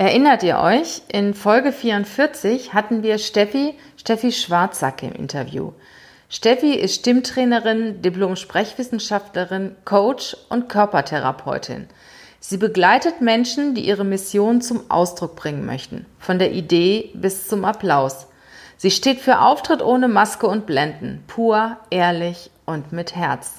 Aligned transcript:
Erinnert 0.00 0.44
ihr 0.44 0.60
euch? 0.60 1.02
In 1.08 1.34
Folge 1.34 1.72
44 1.72 2.72
hatten 2.72 3.02
wir 3.02 3.18
Steffi, 3.18 3.74
Steffi 3.96 4.30
Schwarzsack 4.30 5.02
im 5.02 5.12
Interview. 5.12 5.72
Steffi 6.28 6.72
ist 6.74 7.00
Stimmtrainerin, 7.00 8.00
Diplom-Sprechwissenschaftlerin, 8.00 9.74
Coach 9.84 10.36
und 10.50 10.68
Körpertherapeutin. 10.68 11.88
Sie 12.38 12.58
begleitet 12.58 13.20
Menschen, 13.22 13.74
die 13.74 13.88
ihre 13.88 14.04
Mission 14.04 14.60
zum 14.60 14.88
Ausdruck 14.88 15.34
bringen 15.34 15.66
möchten, 15.66 16.06
von 16.20 16.38
der 16.38 16.52
Idee 16.52 17.10
bis 17.14 17.48
zum 17.48 17.64
Applaus. 17.64 18.28
Sie 18.76 18.92
steht 18.92 19.18
für 19.18 19.40
Auftritt 19.40 19.82
ohne 19.82 20.06
Maske 20.06 20.46
und 20.46 20.64
Blenden, 20.64 21.24
pur, 21.26 21.76
ehrlich 21.90 22.52
und 22.66 22.92
mit 22.92 23.16
Herz. 23.16 23.54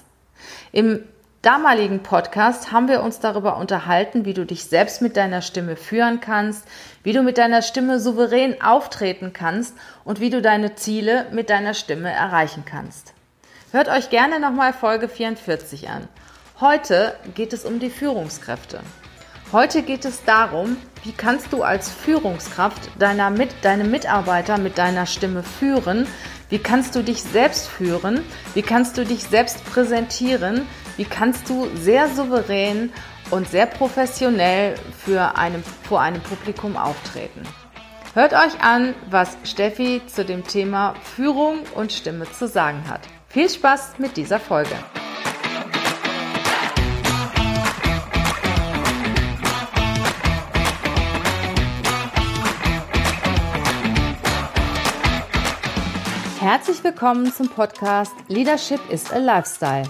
Im 0.71 1.03
damaligen 1.41 2.03
Podcast 2.03 2.71
haben 2.71 2.89
wir 2.89 3.01
uns 3.01 3.19
darüber 3.19 3.57
unterhalten, 3.57 4.25
wie 4.25 4.33
du 4.33 4.45
dich 4.45 4.65
selbst 4.65 5.01
mit 5.01 5.15
deiner 5.15 5.41
Stimme 5.41 5.75
führen 5.75 6.19
kannst, 6.19 6.67
wie 7.03 7.13
du 7.13 7.23
mit 7.23 7.37
deiner 7.37 7.61
Stimme 7.61 7.99
souverän 7.99 8.61
auftreten 8.61 9.31
kannst 9.31 9.75
und 10.03 10.19
wie 10.19 10.29
du 10.29 10.41
deine 10.41 10.75
Ziele 10.75 11.27
mit 11.31 11.49
deiner 11.49 11.73
Stimme 11.73 12.11
erreichen 12.11 12.65
kannst. 12.65 13.13
Hört 13.71 13.87
euch 13.87 14.09
gerne 14.09 14.39
nochmal 14.39 14.73
Folge 14.73 15.07
44 15.07 15.89
an. 15.89 16.07
Heute 16.59 17.15
geht 17.35 17.53
es 17.53 17.63
um 17.63 17.79
die 17.79 17.89
Führungskräfte. 17.89 18.81
Heute 19.53 19.81
geht 19.81 20.05
es 20.05 20.25
darum, 20.25 20.75
wie 21.03 21.13
kannst 21.13 21.53
du 21.53 21.63
als 21.63 21.89
Führungskraft 21.89 22.89
deiner 22.99 23.29
mit, 23.29 23.49
deine 23.61 23.85
Mitarbeiter 23.85 24.57
mit 24.57 24.77
deiner 24.77 25.05
Stimme 25.05 25.43
führen, 25.43 26.05
wie 26.49 26.59
kannst 26.59 26.95
du 26.95 27.03
dich 27.03 27.23
selbst 27.23 27.67
führen, 27.67 28.23
wie 28.53 28.61
kannst 28.61 28.97
du 28.97 29.05
dich 29.05 29.23
selbst 29.23 29.63
präsentieren, 29.65 30.67
wie 30.99 31.05
kannst 31.05 31.49
du 31.49 31.65
sehr 31.75 32.09
souverän 32.09 32.91
und 33.31 33.47
sehr 33.47 33.67
professionell 33.67 34.75
für 35.05 35.37
einem, 35.37 35.63
vor 35.87 36.01
einem 36.01 36.21
Publikum 36.21 36.75
auftreten. 36.75 37.41
Hört 38.13 38.33
euch 38.33 38.61
an, 38.61 38.93
was 39.09 39.37
Steffi 39.45 40.01
zu 40.07 40.25
dem 40.25 40.43
Thema 40.43 40.95
Führung 41.15 41.59
und 41.73 41.93
Stimme 41.93 42.29
zu 42.29 42.49
sagen 42.49 42.83
hat. 42.89 42.99
Viel 43.29 43.49
Spaß 43.49 43.93
mit 43.99 44.17
dieser 44.17 44.41
Folge. 44.41 44.75
Herzlich 56.41 56.83
willkommen 56.83 57.31
zum 57.31 57.47
Podcast 57.47 58.11
Leadership 58.27 58.81
is 58.89 59.09
a 59.13 59.17
Lifestyle 59.17 59.89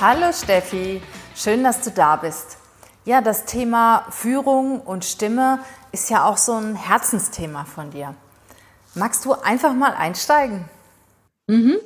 Hallo 0.00 0.32
Steffi, 0.32 1.02
schön, 1.34 1.64
dass 1.64 1.80
du 1.80 1.90
da 1.90 2.14
bist. 2.14 2.58
Ja, 3.04 3.20
das 3.20 3.46
Thema 3.46 4.06
Führung 4.10 4.80
und 4.80 5.04
Stimme 5.04 5.58
ist 5.90 6.08
ja 6.08 6.24
auch 6.24 6.36
so 6.36 6.52
ein 6.52 6.76
Herzensthema 6.76 7.64
von 7.64 7.90
dir. 7.90 8.14
Magst 8.94 9.24
du 9.24 9.32
einfach 9.32 9.74
mal 9.74 9.94
einsteigen? 9.94 10.66
Mhm. 11.48 11.78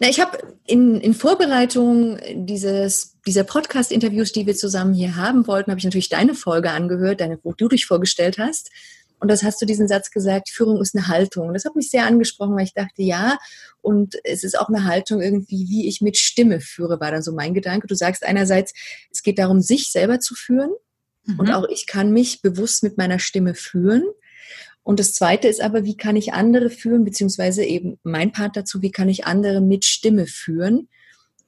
Na, 0.00 0.08
ich 0.08 0.20
habe 0.20 0.38
in, 0.66 1.00
in 1.00 1.14
Vorbereitung 1.14 2.18
dieses, 2.34 3.18
dieser 3.28 3.44
Podcast-Interviews, 3.44 4.32
die 4.32 4.44
wir 4.44 4.56
zusammen 4.56 4.92
hier 4.92 5.14
haben 5.14 5.46
wollten, 5.46 5.70
habe 5.70 5.78
ich 5.78 5.84
natürlich 5.84 6.08
deine 6.08 6.34
Folge 6.34 6.72
angehört, 6.72 7.20
deine, 7.20 7.38
wo 7.44 7.52
du 7.52 7.68
dich 7.68 7.86
vorgestellt 7.86 8.38
hast. 8.38 8.72
Und 9.22 9.30
das 9.30 9.44
hast 9.44 9.62
du 9.62 9.66
diesen 9.66 9.86
Satz 9.86 10.10
gesagt, 10.10 10.50
Führung 10.50 10.82
ist 10.82 10.96
eine 10.96 11.06
Haltung. 11.06 11.46
Und 11.46 11.54
das 11.54 11.64
hat 11.64 11.76
mich 11.76 11.90
sehr 11.90 12.06
angesprochen, 12.06 12.56
weil 12.56 12.64
ich 12.64 12.74
dachte, 12.74 13.02
ja, 13.02 13.38
und 13.80 14.16
es 14.24 14.42
ist 14.42 14.58
auch 14.58 14.68
eine 14.68 14.84
Haltung 14.84 15.22
irgendwie, 15.22 15.68
wie 15.68 15.86
ich 15.86 16.00
mit 16.00 16.16
Stimme 16.16 16.60
führe, 16.60 16.98
war 16.98 17.12
dann 17.12 17.22
so 17.22 17.32
mein 17.32 17.54
Gedanke. 17.54 17.86
Du 17.86 17.94
sagst 17.94 18.24
einerseits, 18.24 18.74
es 19.12 19.22
geht 19.22 19.38
darum, 19.38 19.60
sich 19.60 19.92
selber 19.92 20.18
zu 20.18 20.34
führen. 20.34 20.72
Mhm. 21.24 21.38
Und 21.38 21.52
auch 21.52 21.68
ich 21.68 21.86
kann 21.86 22.12
mich 22.12 22.42
bewusst 22.42 22.82
mit 22.82 22.98
meiner 22.98 23.20
Stimme 23.20 23.54
führen. 23.54 24.02
Und 24.82 24.98
das 24.98 25.12
zweite 25.12 25.46
ist 25.46 25.60
aber, 25.60 25.84
wie 25.84 25.96
kann 25.96 26.16
ich 26.16 26.32
andere 26.32 26.68
führen, 26.68 27.04
beziehungsweise 27.04 27.62
eben 27.62 28.00
mein 28.02 28.32
Part 28.32 28.56
dazu, 28.56 28.82
wie 28.82 28.90
kann 28.90 29.08
ich 29.08 29.24
andere 29.24 29.60
mit 29.60 29.84
Stimme 29.84 30.26
führen? 30.26 30.88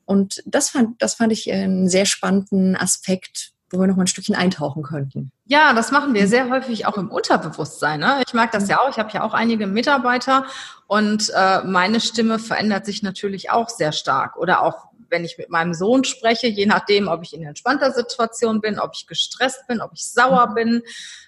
Und 0.05 0.45
das 0.47 0.71
fand, 0.71 1.03
das 1.03 1.15
fand 1.15 1.33
ich 1.33 1.51
einen 1.51 1.89
sehr 1.89 2.07
spannenden 2.07 2.77
Aspekt, 2.77 3.51
wo 3.71 3.81
wir 3.81 3.89
noch 3.89 3.97
mal 3.97 4.05
ein 4.05 4.07
Stückchen 4.07 4.37
eintauchen 4.37 4.85
könnten. 4.85 5.33
Ja, 5.47 5.75
das 5.75 5.91
machen 5.91 6.15
wir 6.15 6.27
sehr 6.27 6.49
häufig 6.49 6.87
auch 6.87 6.97
im 6.97 7.11
Unterbewusstsein. 7.11 8.01
Ne? 8.01 8.23
Ich 8.27 8.33
mag 8.33 8.51
das 8.53 8.69
ja 8.69 8.81
auch. 8.81 8.89
Ich 8.89 8.99
habe 8.99 9.11
ja 9.13 9.23
auch 9.23 9.35
einige 9.35 9.67
Mitarbeiter 9.67 10.47
und 10.87 11.31
äh, 11.37 11.63
meine 11.65 12.01
Stimme 12.01 12.39
verändert 12.39 12.87
sich 12.87 13.03
natürlich 13.03 13.51
auch 13.51 13.69
sehr 13.69 13.93
stark. 13.93 14.37
Oder 14.39 14.63
auch 14.63 14.87
wenn 15.11 15.25
ich 15.25 15.37
mit 15.37 15.51
meinem 15.51 15.75
Sohn 15.75 16.05
spreche, 16.05 16.47
je 16.47 16.67
nachdem, 16.67 17.09
ob 17.09 17.23
ich 17.23 17.35
in 17.35 17.45
entspannter 17.45 17.93
Situation 17.93 18.61
bin, 18.61 18.79
ob 18.79 18.93
ich 18.95 19.07
gestresst 19.07 19.67
bin, 19.69 19.81
ob 19.81 19.93
ich 19.95 20.05
sauer 20.05 20.49
mhm. 20.51 20.55
bin. 20.55 20.83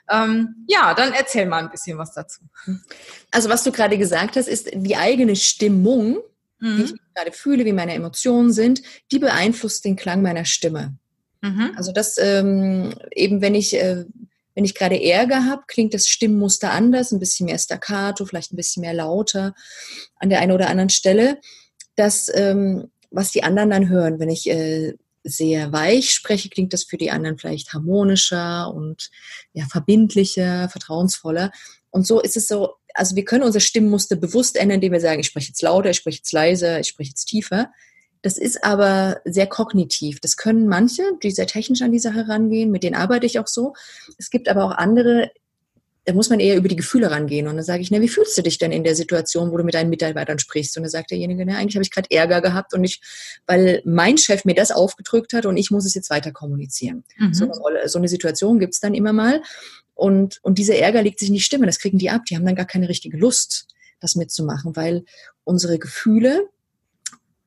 Ähm, 0.09 0.65
ja, 0.66 0.94
dann 0.94 1.12
erzähl 1.12 1.47
mal 1.47 1.62
ein 1.62 1.71
bisschen 1.71 1.98
was 1.98 2.12
dazu. 2.12 2.41
Also 3.31 3.48
was 3.50 3.65
du 3.65 3.72
gerade 3.72 3.98
gesagt 3.98 4.37
hast, 4.37 4.48
ist 4.48 4.71
die 4.72 4.97
eigene 4.97 5.37
Stimmung, 5.37 6.19
mhm. 6.59 6.78
wie 6.78 6.83
ich 6.84 6.93
mich 6.93 7.15
gerade 7.15 7.33
fühle, 7.33 7.65
wie 7.65 7.72
meine 7.72 7.94
Emotionen 7.94 8.53
sind, 8.53 8.83
die 9.12 9.19
beeinflusst 9.19 9.84
den 9.84 9.97
Klang 9.97 10.22
meiner 10.22 10.44
Stimme. 10.44 10.97
Mhm. 11.47 11.73
Also 11.77 11.93
das 11.93 12.17
ähm, 12.19 12.95
eben, 13.15 13.41
wenn 13.41 13.55
ich, 13.55 13.75
äh, 13.75 14.05
wenn 14.55 14.65
ich 14.65 14.75
gerade 14.75 15.03
Ärger 15.03 15.45
habe, 15.45 15.62
klingt 15.67 15.95
das 15.95 16.09
Stimmmuster 16.09 16.73
anders, 16.73 17.12
ein 17.12 17.21
bisschen 17.21 17.47
mehr 17.47 17.59
staccato, 17.59 18.25
vielleicht 18.25 18.53
ein 18.53 18.57
bisschen 18.57 18.81
mehr 18.81 18.95
lauter 18.95 19.55
an 20.17 20.31
der 20.31 20.41
einen 20.41 20.53
oder 20.53 20.69
anderen 20.69 20.91
Stelle. 20.91 21.39
Das, 21.95 22.31
ähm, 22.34 22.91
was 23.11 23.31
die 23.31 23.43
anderen 23.43 23.71
dann 23.71 23.89
hören, 23.89 24.19
wenn 24.19 24.31
ich 24.31 24.49
äh, 24.51 24.95
sehr 25.23 25.73
weich 25.73 26.11
spreche, 26.11 26.49
klingt 26.49 26.73
das 26.73 26.84
für 26.84 26.97
die 26.97 27.11
anderen 27.11 27.39
vielleicht 27.39 27.73
harmonischer 27.73 28.73
und 28.73 29.11
ja, 29.53 29.65
verbindlicher, 29.67 30.69
vertrauensvoller. 30.69 31.51
Und 31.91 32.07
so 32.07 32.21
ist 32.21 32.37
es 32.37 32.49
so, 32.49 32.75
also 32.95 33.17
wir 33.17 33.25
können 33.25 33.43
unser 33.43 33.61
Stimmmuster 33.61 34.17
bewusst 34.17 34.57
ändern, 34.57 34.77
indem 34.77 34.93
wir 34.93 35.01
sagen, 35.01 35.21
ich 35.21 35.27
spreche 35.27 35.49
jetzt 35.49 35.63
lauter, 35.63 35.91
ich 35.91 35.97
spreche 35.97 36.19
jetzt 36.19 36.33
leiser, 36.33 36.81
ich 36.81 36.89
spreche 36.89 37.11
jetzt 37.11 37.27
tiefer. 37.27 37.71
Das 38.22 38.38
ist 38.38 38.65
aber 38.65 39.21
sehr 39.25 39.47
kognitiv. 39.47 40.21
Das 40.21 40.37
können 40.37 40.66
manche, 40.66 41.03
die 41.22 41.31
sehr 41.31 41.47
technisch 41.47 41.82
an 41.82 41.93
die 41.93 41.99
Sache 41.99 42.28
rangehen, 42.28 42.71
mit 42.71 42.82
denen 42.82 42.97
arbeite 42.97 43.27
ich 43.27 43.38
auch 43.38 43.47
so. 43.47 43.75
Es 44.19 44.31
gibt 44.31 44.49
aber 44.49 44.65
auch 44.65 44.72
andere, 44.72 45.31
da 46.04 46.12
muss 46.12 46.31
man 46.31 46.41
eher 46.41 46.56
über 46.56 46.69
die 46.69 46.77
Gefühle 46.77 47.10
rangehen. 47.10 47.47
Und 47.49 47.56
dann 47.56 47.65
sage 47.65 47.82
ich, 47.82 47.91
na, 47.91 48.00
wie 48.00 48.09
fühlst 48.09 48.37
du 48.38 48.43
dich 48.43 48.59
denn 48.59 48.72
in 48.72 48.84
der 48.84 48.94
Situation, 48.94 49.50
wo 49.50 49.56
du 49.56 49.65
mit 49.65 49.75
deinen 49.75 49.91
Mitarbeitern 49.91 50.38
sprichst? 50.38 50.77
Und 50.77 50.84
dann 50.84 50.91
sagt 50.91 51.10
derjenige, 51.10 51.44
na, 51.44 51.56
eigentlich 51.56 51.77
habe 51.77 51.84
ich 51.84 51.91
gerade 51.91 52.10
Ärger 52.10 52.41
gehabt 52.41 52.75
und 52.75 52.84
ich, 52.84 53.00
weil 53.47 53.82
mein 53.84 54.16
Chef 54.16 54.44
mir 54.44 54.54
das 54.54 54.71
aufgedrückt 54.71 55.33
hat 55.33 55.47
und 55.47 55.56
ich 55.56 55.71
muss 55.71 55.84
es 55.84 55.94
jetzt 55.94 56.10
weiter 56.10 56.33
kommunizieren. 56.33 57.04
Mhm. 57.19 57.34
So, 57.34 57.44
eine 57.44 57.88
so 57.88 57.98
eine 57.98 58.09
Situation 58.09 58.59
gibt 58.59 58.75
es 58.75 58.81
dann 58.81 58.94
immer 58.94 59.12
mal. 59.12 59.43
Und, 59.94 60.41
und 60.43 60.59
dieser 60.59 60.77
Ärger 60.77 61.03
legt 61.03 61.19
sich 61.19 61.28
in 61.28 61.34
die 61.34 61.41
Stimme, 61.41 61.66
das 61.66 61.78
kriegen 61.78 61.98
die 61.98 62.10
ab. 62.10 62.22
Die 62.28 62.37
haben 62.37 62.44
dann 62.44 62.54
gar 62.54 62.66
keine 62.66 62.88
richtige 62.88 63.16
Lust, 63.16 63.66
das 63.98 64.15
mitzumachen, 64.15 64.77
weil 64.77 65.04
unsere 65.44 65.78
Gefühle, 65.78 66.48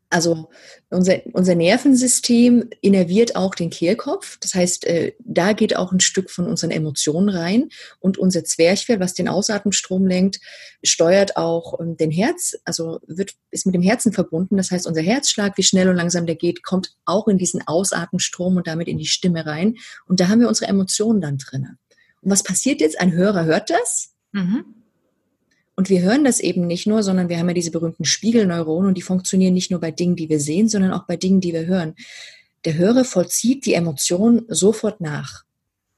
also 0.10 0.50
unser, 0.90 1.22
unser 1.34 1.54
Nervensystem 1.54 2.70
innerviert 2.82 3.36
auch 3.36 3.54
den 3.54 3.70
Kehlkopf. 3.70 4.38
Das 4.40 4.56
heißt, 4.56 4.88
äh, 4.88 5.14
da 5.20 5.54
geht 5.54 5.76
auch 5.76 5.92
ein 5.92 6.00
Stück 6.00 6.32
von 6.32 6.48
unseren 6.48 6.72
Emotionen 6.72 7.30
rein. 7.30 7.70
Und 8.00 8.18
unser 8.18 8.44
Zwerchfell, 8.44 9.00
was 9.00 9.14
den 9.14 9.28
Ausatmenstrom 9.28 10.08
lenkt, 10.08 10.40
steuert 10.84 11.38
auch 11.38 11.80
ähm, 11.80 11.96
den 11.96 12.10
Herz, 12.10 12.58
also 12.66 13.00
wird, 13.06 13.36
ist 13.52 13.68
mit 13.68 13.76
dem 13.76 13.84
Herzen 13.84 14.12
verbunden. 14.12 14.58
Das 14.58 14.72
heißt, 14.72 14.88
unser 14.88 15.02
Herzschlag, 15.02 15.58
wie 15.58 15.64
schnell 15.64 15.90
und 15.90 15.96
langsam 15.96 16.26
der 16.26 16.36
geht, 16.36 16.64
kommt 16.64 16.96
auch 17.06 17.28
in 17.28 17.38
diesen 17.38 17.68
Ausatmenstrom 17.68 18.58
und 18.58 18.66
damit 18.66 18.88
in 18.88 18.98
die 18.98 19.06
Stimme 19.06 19.46
rein. 19.46 19.76
Und 20.08 20.20
da 20.20 20.28
haben 20.28 20.40
wir 20.40 20.48
unsere 20.48 20.72
Emotionen 20.72 21.22
dann 21.22 21.38
drin. 21.38 21.78
Und 22.22 22.32
was 22.32 22.42
passiert 22.42 22.82
jetzt? 22.82 23.00
Ein 23.00 23.14
Hörer 23.14 23.46
hört 23.46 23.70
das. 23.70 24.16
Mhm 24.32 24.79
und 25.80 25.90
wir 25.90 26.02
hören 26.02 26.26
das 26.26 26.42
eben 26.42 26.68
nicht 26.68 26.88
nur, 26.88 27.04
sondern 27.04 27.30
wir 27.30 27.40
haben 27.40 27.48
ja 27.48 27.54
diese 27.54 27.72
berühmten 27.72 28.04
Spiegelneuronen 28.04 28.90
und 28.90 28.98
die 28.98 29.02
funktionieren 29.02 29.54
nicht 29.54 29.72
nur 29.72 29.80
bei 29.80 29.92
Dingen, 29.92 30.18
die 30.18 30.28
wir 30.28 30.42
sehen, 30.42 30.68
sondern 30.68 30.92
auch 30.92 31.06
bei 31.06 31.16
Dingen, 31.16 31.40
die 31.40 31.54
wir 31.54 31.68
hören. 31.68 31.96
Der 32.66 32.74
Hörer 32.74 33.06
vollzieht 33.06 33.66
die 33.66 33.76
Emotion 33.76 34.44
sofort 34.50 35.00
nach. 35.00 35.46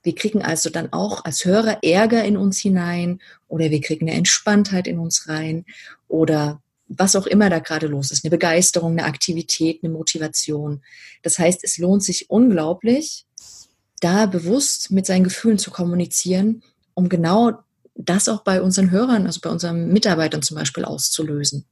Wir 0.04 0.14
kriegen 0.14 0.44
also 0.44 0.70
dann 0.70 0.94
auch 0.94 1.26
als 1.26 1.46
Hörer 1.46 1.80
Ärger 1.82 2.24
in 2.24 2.38
uns 2.38 2.60
hinein 2.60 3.22
oder 3.48 3.72
wir 3.72 3.82
kriegen 3.82 4.08
eine 4.08 4.16
Entspanntheit 4.16 4.86
in 4.86 5.00
uns 5.00 5.28
rein 5.28 5.66
oder 6.08 6.62
was 6.88 7.16
auch 7.16 7.26
immer 7.26 7.50
da 7.50 7.58
gerade 7.58 7.88
los 7.88 8.12
ist, 8.12 8.24
eine 8.24 8.30
Begeisterung, 8.30 8.92
eine 8.92 9.06
Aktivität, 9.06 9.80
eine 9.82 9.92
Motivation. 9.92 10.84
Das 11.24 11.40
heißt, 11.40 11.64
es 11.64 11.80
lohnt 11.80 12.04
sich 12.04 12.30
unglaublich, 12.30 13.26
da 14.00 14.28
bewusst 14.28 14.92
mit 14.92 15.08
seinen 15.08 15.24
Gefühlen 15.24 15.58
zu 15.58 15.72
kommunizieren, 15.72 16.62
um 16.94 17.10
genau 17.10 17.64
das 17.96 18.30
auch 18.30 18.44
bei 18.44 18.62
unseren 18.62 18.92
Hörern, 18.92 19.26
also 19.26 19.40
bei 19.42 19.50
unseren 19.50 19.90
Mitarbeitern 19.90 20.42
zum 20.42 20.58
Beispiel 20.58 20.86
auszulösen. 20.86 21.66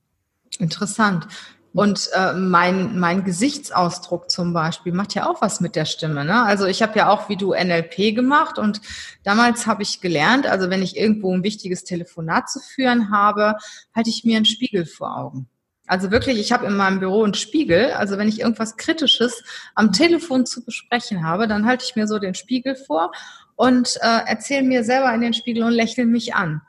Interessant. 0.59 1.27
Und 1.71 2.09
äh, 2.13 2.33
mein, 2.33 2.97
mein 2.99 3.23
Gesichtsausdruck 3.23 4.31
zum 4.31 4.53
Beispiel 4.53 4.91
macht 4.91 5.13
ja 5.13 5.29
auch 5.29 5.41
was 5.41 5.61
mit 5.61 5.75
der 5.75 5.85
Stimme. 5.85 6.25
Ne? 6.25 6.43
Also 6.43 6.65
ich 6.65 6.81
habe 6.81 6.97
ja 6.97 7.09
auch 7.09 7.29
wie 7.29 7.37
du 7.37 7.53
NLP 7.53 8.15
gemacht 8.15 8.57
und 8.57 8.81
damals 9.23 9.67
habe 9.67 9.83
ich 9.83 10.01
gelernt, 10.01 10.47
also 10.47 10.71
wenn 10.71 10.81
ich 10.81 10.97
irgendwo 10.97 11.31
ein 11.31 11.43
wichtiges 11.43 11.83
Telefonat 11.83 12.49
zu 12.49 12.59
führen 12.59 13.11
habe, 13.11 13.55
halte 13.95 14.09
ich 14.09 14.23
mir 14.23 14.37
einen 14.37 14.45
Spiegel 14.45 14.85
vor 14.85 15.15
Augen. 15.15 15.47
Also 15.85 16.11
wirklich, 16.11 16.39
ich 16.39 16.51
habe 16.51 16.67
in 16.67 16.75
meinem 16.75 16.99
Büro 16.99 17.23
einen 17.23 17.33
Spiegel. 17.33 17.91
Also 17.93 18.17
wenn 18.17 18.27
ich 18.27 18.39
irgendwas 18.39 18.77
Kritisches 18.77 19.43
am 19.73 19.91
Telefon 19.91 20.45
zu 20.45 20.63
besprechen 20.63 21.23
habe, 21.23 21.47
dann 21.47 21.65
halte 21.65 21.83
ich 21.83 21.95
mir 21.95 22.07
so 22.07 22.19
den 22.19 22.35
Spiegel 22.35 22.75
vor 22.75 23.11
und 23.59 23.97
äh, 24.01 24.21
erzähle 24.25 24.63
mir 24.63 24.85
selber 24.85 25.13
in 25.13 25.19
den 25.19 25.33
Spiegel 25.33 25.63
und 25.63 25.73
lächle 25.73 26.05
mich 26.05 26.33
an. 26.33 26.61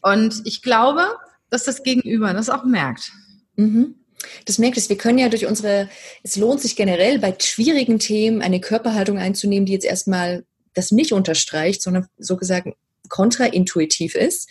Und 0.00 0.42
ich 0.44 0.62
glaube, 0.62 1.02
dass 1.50 1.64
das 1.64 1.82
Gegenüber 1.82 2.32
das 2.34 2.48
auch 2.50 2.64
merkt. 2.64 3.10
Mhm. 3.56 3.96
Das 4.44 4.58
merkt 4.58 4.76
es. 4.76 4.88
Wir 4.88 4.96
können 4.96 5.18
ja 5.18 5.28
durch 5.28 5.46
unsere, 5.46 5.88
es 6.22 6.36
lohnt 6.36 6.60
sich 6.60 6.76
generell 6.76 7.18
bei 7.18 7.34
schwierigen 7.36 7.98
Themen 7.98 8.42
eine 8.42 8.60
Körperhaltung 8.60 9.18
einzunehmen, 9.18 9.66
die 9.66 9.72
jetzt 9.72 9.86
erstmal 9.86 10.44
das 10.72 10.92
nicht 10.92 11.12
unterstreicht, 11.12 11.82
sondern 11.82 12.06
so 12.16 12.36
gesagt 12.36 12.68
kontraintuitiv 13.08 14.14
ist. 14.14 14.48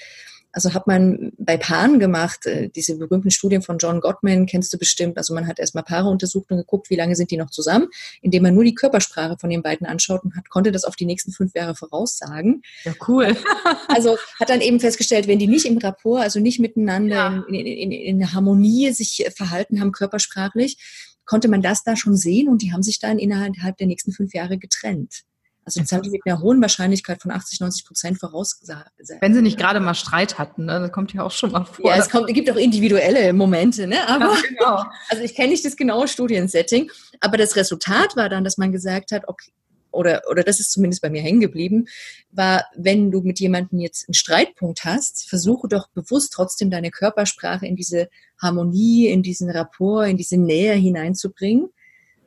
Also 0.55 0.73
hat 0.73 0.87
man 0.87 1.33
bei 1.37 1.57
Paaren 1.57 1.99
gemacht, 1.99 2.45
äh, 2.45 2.69
diese 2.69 2.97
berühmten 2.97 3.29
Studien 3.29 3.61
von 3.61 3.77
John 3.77 3.99
Gottman 3.99 4.45
kennst 4.45 4.71
du 4.71 4.77
bestimmt. 4.77 5.17
Also 5.17 5.33
man 5.33 5.47
hat 5.47 5.59
erstmal 5.59 5.83
Paare 5.83 6.07
untersucht 6.07 6.49
und 6.49 6.55
geguckt, 6.55 6.89
wie 6.89 6.95
lange 6.95 7.17
sind 7.17 7.29
die 7.29 7.35
noch 7.35 7.49
zusammen, 7.49 7.89
indem 8.21 8.43
man 8.43 8.55
nur 8.55 8.63
die 8.63 8.73
Körpersprache 8.73 9.37
von 9.37 9.49
den 9.49 9.61
beiden 9.61 9.85
anschaut 9.85 10.23
und 10.23 10.33
hat, 10.33 10.49
konnte 10.49 10.71
das 10.71 10.85
auf 10.85 10.95
die 10.95 11.05
nächsten 11.05 11.33
fünf 11.33 11.53
Jahre 11.55 11.75
voraussagen. 11.75 12.61
Ja, 12.85 12.93
cool. 13.09 13.35
also 13.89 14.17
hat 14.39 14.49
dann 14.49 14.61
eben 14.61 14.79
festgestellt, 14.79 15.27
wenn 15.27 15.39
die 15.39 15.47
nicht 15.47 15.65
im 15.65 15.77
Rapport, 15.77 16.21
also 16.21 16.39
nicht 16.39 16.61
miteinander 16.61 17.15
ja. 17.15 17.45
in, 17.49 17.55
in, 17.55 17.91
in, 17.91 18.19
in 18.21 18.33
Harmonie 18.33 18.93
sich 18.93 19.29
verhalten 19.35 19.81
haben, 19.81 19.91
körpersprachlich, 19.91 20.77
konnte 21.25 21.49
man 21.49 21.61
das 21.61 21.83
da 21.83 21.97
schon 21.97 22.15
sehen 22.15 22.47
und 22.47 22.61
die 22.61 22.71
haben 22.71 22.83
sich 22.83 22.99
dann 22.99 23.19
innerhalb 23.19 23.75
der 23.75 23.87
nächsten 23.87 24.13
fünf 24.13 24.33
Jahre 24.33 24.57
getrennt. 24.57 25.23
Also 25.65 25.81
das 25.81 25.91
haben 25.91 26.03
die 26.03 26.11
mit 26.11 26.21
einer 26.25 26.41
hohen 26.41 26.61
Wahrscheinlichkeit 26.61 27.23
von 27.23 27.31
80, 27.31 27.59
90 27.59 27.85
Prozent 27.85 28.19
vorausgesagt. 28.19 28.91
Wenn 29.19 29.33
sie 29.33 29.41
nicht 29.41 29.57
gerade 29.57 29.79
mal 29.79 29.95
Streit 29.95 30.37
hatten, 30.37 30.65
ne? 30.65 30.79
das 30.79 30.91
kommt 30.91 31.11
ja 31.11 31.23
auch 31.23 31.31
schon 31.31 31.51
mal 31.51 31.65
vor. 31.65 31.89
Ja, 31.89 31.97
es 31.97 32.09
kommt, 32.09 32.27
gibt 32.27 32.49
auch 32.51 32.55
individuelle 32.55 33.33
Momente, 33.33 33.87
ne? 33.87 34.07
Aber, 34.07 34.33
ja, 34.33 34.41
genau. 34.47 34.83
Also 35.09 35.23
ich 35.23 35.33
kenne 35.33 35.49
nicht 35.49 35.65
das 35.65 35.75
genaue 35.75 36.07
Studiensetting, 36.07 36.91
aber 37.19 37.37
das 37.37 37.55
Resultat 37.55 38.15
war 38.15 38.29
dann, 38.29 38.43
dass 38.43 38.57
man 38.57 38.71
gesagt 38.71 39.11
hat, 39.11 39.27
okay, 39.27 39.51
oder, 39.95 40.21
oder 40.29 40.43
das 40.43 40.59
ist 40.59 40.71
zumindest 40.71 41.01
bei 41.01 41.09
mir 41.09 41.21
hängen 41.21 41.39
geblieben, 41.39 41.87
war, 42.31 42.65
wenn 42.75 43.09
du 43.11 43.21
mit 43.21 43.39
jemandem 43.39 43.79
jetzt 43.79 44.07
einen 44.07 44.13
Streitpunkt 44.13 44.83
hast, 44.83 45.27
versuche 45.27 45.67
doch 45.67 45.87
bewusst 45.89 46.33
trotzdem 46.33 46.69
deine 46.69 46.91
Körpersprache 46.91 47.65
in 47.65 47.75
diese 47.75 48.09
Harmonie, 48.39 49.07
in 49.07 49.23
diesen 49.23 49.49
Rapport, 49.49 50.07
in 50.07 50.17
diese 50.17 50.37
Nähe 50.37 50.73
hineinzubringen 50.73 51.69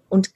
und 0.09 0.31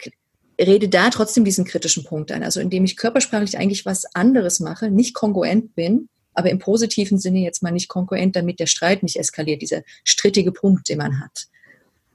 rede 0.59 0.89
da 0.89 1.11
trotzdem 1.11 1.45
diesen 1.45 1.65
kritischen 1.65 2.05
Punkt 2.05 2.33
ein. 2.33 2.43
Also 2.43 2.61
indem 2.61 2.85
ich 2.85 2.97
körpersprachlich 2.97 3.59
eigentlich 3.59 3.87
was 3.87 4.05
anderes 4.15 4.61
mache, 4.61 4.91
nicht 4.91 5.15
kongruent 5.15 5.75
bin, 5.75 6.09
aber 6.35 6.51
im 6.51 6.59
positiven 6.59 7.19
Sinne 7.19 7.41
jetzt 7.41 7.63
mal 7.63 7.73
nicht 7.73 7.89
kongruent, 7.89 8.37
damit 8.37 8.61
der 8.61 8.67
Streit 8.67 9.03
nicht 9.03 9.17
eskaliert, 9.17 9.63
dieser 9.63 9.83
strittige 10.05 10.53
Punkt, 10.53 10.89
den 10.89 10.99
man 10.99 11.21
hat. 11.21 11.49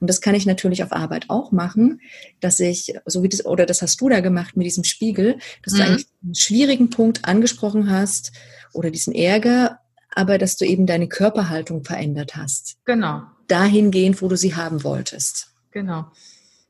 Und 0.00 0.08
das 0.08 0.20
kann 0.20 0.34
ich 0.34 0.46
natürlich 0.46 0.82
auf 0.84 0.92
Arbeit 0.92 1.24
auch 1.28 1.50
machen, 1.50 2.00
dass 2.40 2.60
ich, 2.60 2.94
so 3.06 3.22
wie 3.22 3.28
das, 3.28 3.44
oder 3.44 3.66
das 3.66 3.82
hast 3.82 4.00
du 4.00 4.08
da 4.08 4.20
gemacht 4.20 4.56
mit 4.56 4.64
diesem 4.66 4.84
Spiegel, 4.84 5.38
dass 5.64 5.74
mhm. 5.74 5.76
du 5.76 5.82
eigentlich 5.82 6.06
einen 6.22 6.34
schwierigen 6.34 6.90
Punkt 6.90 7.24
angesprochen 7.24 7.90
hast 7.90 8.32
oder 8.72 8.90
diesen 8.90 9.12
Ärger, 9.12 9.80
aber 10.14 10.38
dass 10.38 10.56
du 10.56 10.64
eben 10.64 10.86
deine 10.86 11.08
Körperhaltung 11.08 11.84
verändert 11.84 12.36
hast. 12.36 12.76
Genau. 12.84 13.22
Dahingehend, 13.48 14.22
wo 14.22 14.28
du 14.28 14.36
sie 14.36 14.54
haben 14.54 14.84
wolltest. 14.84 15.48
Genau. 15.72 16.06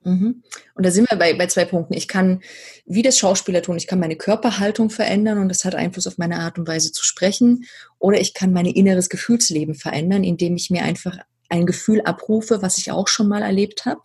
Mhm. 0.08 0.43
Und 0.75 0.87
da 0.87 0.90
sind 0.90 1.10
wir 1.10 1.19
bei, 1.19 1.34
bei 1.34 1.46
zwei 1.46 1.64
Punkten. 1.64 1.94
Ich 1.94 2.08
kann, 2.08 2.40
wie 2.87 3.02
das 3.02 3.19
Schauspieler 3.19 3.62
tun, 3.62 3.76
ich 3.76 3.87
kann 3.87 4.00
meine 4.00 4.16
Körperhaltung 4.16 4.90
verändern 4.90 5.38
und 5.38 5.49
das 5.49 5.64
hat 5.64 5.75
Einfluss 5.75 6.06
auf 6.06 6.19
meine 6.19 6.38
Art 6.38 6.58
und 6.58 6.66
Weise 6.66 6.93
zu 6.93 7.05
sprechen. 7.05 7.64
Oder 7.99 8.20
ich 8.20 8.32
kann 8.32 8.52
mein 8.52 8.66
inneres 8.66 9.08
Gefühlsleben 9.10 9.75
verändern, 9.75 10.25
indem 10.25 10.56
ich 10.56 10.70
mir 10.70 10.82
einfach 10.82 11.19
ein 11.50 11.66
Gefühl 11.66 12.00
abrufe, 12.02 12.62
was 12.62 12.78
ich 12.78 12.90
auch 12.90 13.08
schon 13.08 13.28
mal 13.28 13.43
erlebt 13.43 13.84
habe. 13.84 14.00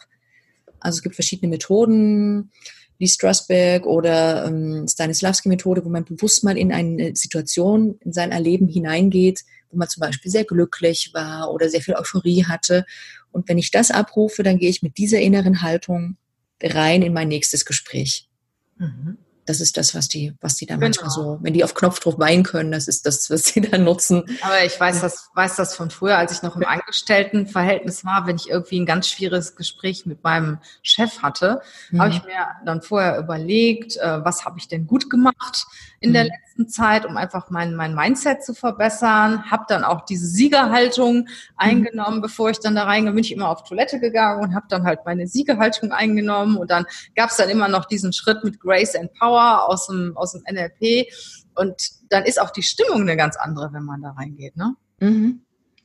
Also 0.79 0.97
es 0.97 1.03
gibt 1.03 1.15
verschiedene 1.15 1.50
Methoden, 1.50 2.51
wie 2.97 3.07
Strasberg 3.07 3.85
oder 3.85 4.45
ähm, 4.45 4.85
Stanislavski-Methode, 4.88 5.85
wo 5.85 5.89
man 5.89 6.06
bewusst 6.06 6.44
mal 6.44 6.57
in 6.57 6.73
eine 6.73 7.15
Situation, 7.15 7.97
in 8.01 8.11
sein 8.11 8.31
Erleben 8.31 8.67
hineingeht, 8.67 9.41
wo 9.69 9.77
man 9.77 9.88
zum 9.88 10.01
Beispiel 10.01 10.31
sehr 10.31 10.44
glücklich 10.44 11.11
war 11.13 11.51
oder 11.51 11.69
sehr 11.69 11.81
viel 11.81 11.95
Euphorie 11.95 12.45
hatte 12.45 12.85
und 13.33 13.50
wenn 13.50 13.57
ich 13.57 13.71
das 13.71 13.91
abrufe, 13.91 14.44
dann 14.44 14.57
gehe 14.57 14.69
ich 14.69 14.81
mit 14.81 14.97
dieser 14.97 15.19
inneren 15.19 15.62
Haltung 15.62 16.18
rein 16.62 17.01
in 17.01 17.13
mein 17.13 17.27
nächstes 17.27 17.65
Gespräch. 17.65 18.30
Mhm. 18.77 19.18
Das 19.45 19.60
ist 19.60 19.78
das, 19.78 19.94
was 19.95 20.07
die, 20.07 20.34
was 20.42 20.56
die 20.56 20.66
dann 20.66 20.80
genau. 20.80 20.88
manchmal 20.88 21.10
so, 21.10 21.40
wenn 21.42 21.54
die 21.54 21.63
auf 21.63 21.74
Knopfdruck 21.74 22.19
weinen 22.19 22.44
können, 22.44 22.72
das 22.72 22.88
ist 22.88 23.06
das, 23.06 23.30
was 23.30 23.45
sie 23.45 23.62
dann 23.69 23.84
nutzen. 23.84 24.24
Aber 24.42 24.63
ich 24.66 24.80
weiß 24.80 25.01
das, 25.01 25.30
weiß 25.36 25.56
das 25.56 25.75
von 25.75 25.90
früher, 25.90 26.18
als 26.18 26.31
ich 26.31 26.42
noch 26.44 26.56
im 26.56 26.66
Angestelltenverhältnis 26.66 28.06
war, 28.06 28.28
wenn 28.28 28.36
ich 28.36 28.50
irgendwie 28.50 28.80
ein 28.80 28.86
ganz 28.86 29.10
schwieriges 29.10 29.56
Gespräch 29.56 30.06
mit 30.06 30.24
meinem 30.24 30.60
Chef 30.81 31.22
hatte, 31.22 31.62
mhm. 31.92 32.01
habe 32.01 32.10
ich 32.12 32.24
mir 32.24 32.48
dann 32.66 32.81
vorher 32.81 33.18
überlegt, 33.18 33.98
äh, 33.98 34.24
was 34.24 34.45
habe 34.45 34.57
ich 34.57 34.68
denn 34.68 34.88
gut 34.88 35.10
gemacht 35.10 35.66
in 36.00 36.10
mhm. 36.10 36.13
der 36.13 36.24
letzten 36.25 36.68
Zeit, 36.68 37.06
um 37.06 37.18
einfach 37.18 37.50
mein, 37.50 37.75
mein 37.75 37.95
Mindset 37.95 38.44
zu 38.44 38.54
verbessern. 38.54 39.50
Habe 39.50 39.66
dann 39.68 39.84
auch 39.84 40.06
diese 40.06 40.28
Siegerhaltung 40.28 41.19
mhm. 41.19 41.28
eingenommen, 41.56 42.22
bevor 42.22 42.50
ich 42.50 42.60
dann 42.60 42.75
da 42.75 42.84
reingehe, 42.84 43.13
bin 43.13 43.24
ich 43.24 43.31
immer 43.31 43.50
auf 43.50 43.63
Toilette 43.63 44.00
gegangen 44.00 44.44
und 44.44 44.56
habe 44.56 44.66
dann 44.69 44.84
halt 44.84 45.00
meine 45.06 45.28
Siegerhaltung 45.28 45.92
eingenommen. 45.92 46.57
Und 46.57 46.69
dann 46.69 46.86
gab 47.16 47.30
es 47.30 47.38
dann 47.38 47.50
immer 47.50 47.68
noch 47.68 47.86
diesen 47.86 48.13
Schritt 48.13 48.44
mit 48.44 48.60
Grace 48.60 48.95
and 48.95 49.13
Power 49.13 49.32
aus 49.35 49.88
dem, 49.88 50.15
aus 50.15 50.33
dem 50.33 50.44
NLP. 50.50 51.07
Und 51.56 51.75
dann 52.09 52.25
ist 52.25 52.41
auch 52.41 52.51
die 52.51 52.63
Stimmung 52.63 53.01
eine 53.01 53.18
ganz 53.18 53.35
andere, 53.38 53.71
wenn 53.74 53.83
man 53.83 54.01
da 54.01 54.12
reingeht. 54.12 54.56
Ne? 54.56 54.75
Mhm. 55.00 55.41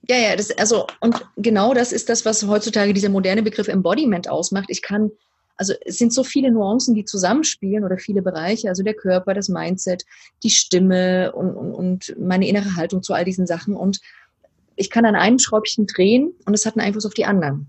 Ja, 0.08 0.16
ja, 0.16 0.36
das, 0.36 0.56
also, 0.58 0.86
und 1.00 1.26
genau 1.36 1.74
das 1.74 1.92
ist 1.92 2.08
das, 2.08 2.24
was 2.24 2.46
heutzutage 2.46 2.94
dieser 2.94 3.10
moderne 3.10 3.42
Begriff 3.42 3.68
Embodiment 3.68 4.28
ausmacht. 4.28 4.66
Ich 4.68 4.82
kann 4.82 5.10
also 5.58 5.74
es 5.84 5.98
sind 5.98 6.14
so 6.14 6.22
viele 6.22 6.52
Nuancen, 6.52 6.94
die 6.94 7.04
zusammenspielen 7.04 7.84
oder 7.84 7.98
viele 7.98 8.22
Bereiche, 8.22 8.68
also 8.68 8.84
der 8.84 8.94
Körper, 8.94 9.34
das 9.34 9.48
Mindset, 9.48 10.04
die 10.44 10.50
Stimme 10.50 11.32
und, 11.32 11.50
und, 11.50 11.72
und 11.72 12.16
meine 12.18 12.46
innere 12.48 12.76
Haltung 12.76 13.02
zu 13.02 13.12
all 13.12 13.24
diesen 13.24 13.46
Sachen. 13.46 13.76
Und 13.76 14.00
ich 14.76 14.88
kann 14.88 15.04
an 15.04 15.16
einem 15.16 15.40
Schräubchen 15.40 15.86
drehen 15.86 16.32
und 16.46 16.54
es 16.54 16.64
hat 16.64 16.76
einen 16.76 16.86
Einfluss 16.86 17.06
auf 17.06 17.14
die 17.14 17.24
anderen. 17.24 17.68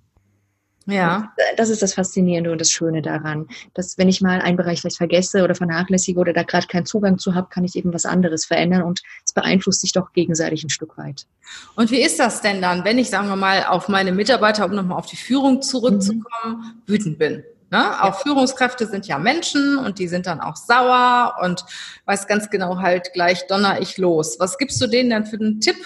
Ja. 0.90 1.34
Das 1.58 1.70
ist 1.70 1.82
das 1.82 1.94
Faszinierende 1.94 2.52
und 2.52 2.60
das 2.60 2.72
Schöne 2.72 3.02
daran, 3.02 3.48
dass 3.74 3.98
wenn 3.98 4.10
ich 4.10 4.22
mal 4.22 4.42
einen 4.42 4.58
Bereich 4.58 4.82
vielleicht 4.82 4.98
vergesse 4.98 5.44
oder 5.44 5.56
vernachlässige 5.56 6.20
oder 6.20 6.34
da 6.34 6.44
gerade 6.44 6.68
keinen 6.68 6.86
Zugang 6.86 7.18
zu 7.18 7.36
habe, 7.36 7.48
kann 7.50 7.64
ich 7.64 7.76
eben 7.76 7.94
was 7.94 8.06
anderes 8.06 8.46
verändern 8.46 8.84
und 8.84 9.02
es 9.26 9.34
beeinflusst 9.34 9.82
sich 9.82 9.92
doch 9.92 10.14
gegenseitig 10.14 10.64
ein 10.64 10.70
Stück 10.70 10.98
weit. 10.98 11.26
Und 11.76 11.92
wie 11.92 12.02
ist 12.02 12.20
das 12.20 12.42
denn 12.42 12.62
dann, 12.62 12.84
wenn 12.86 12.98
ich, 12.98 13.10
sagen 13.10 13.28
wir 13.28 13.36
mal, 13.36 13.66
auf 13.66 13.88
meine 13.88 14.12
Mitarbeiter, 14.12 14.66
um 14.66 14.76
nochmal 14.76 14.98
auf 14.98 15.08
die 15.08 15.18
Führung 15.18 15.62
zurückzukommen, 15.62 16.24
mhm. 16.46 16.82
wütend 16.86 17.20
bin? 17.20 17.44
Ne? 17.72 18.04
Auch 18.04 18.22
Führungskräfte 18.22 18.88
sind 18.88 19.08
ja 19.08 19.20
Menschen 19.20 19.78
und 19.78 20.00
die 20.00 20.08
sind 20.08 20.26
dann 20.26 20.42
auch 20.42 20.56
sauer 20.56 21.36
und 21.44 21.66
weiß 22.06 22.26
ganz 22.28 22.50
genau 22.50 22.80
halt 22.80 23.14
gleich 23.14 23.46
donner 23.48 23.80
ich 23.80 23.98
los. 23.98 24.38
Was 24.40 24.58
gibst 24.58 24.82
du 24.82 24.88
denen 24.88 25.12
denn 25.12 25.26
für 25.26 25.38
einen 25.40 25.60
Tipp, 25.60 25.78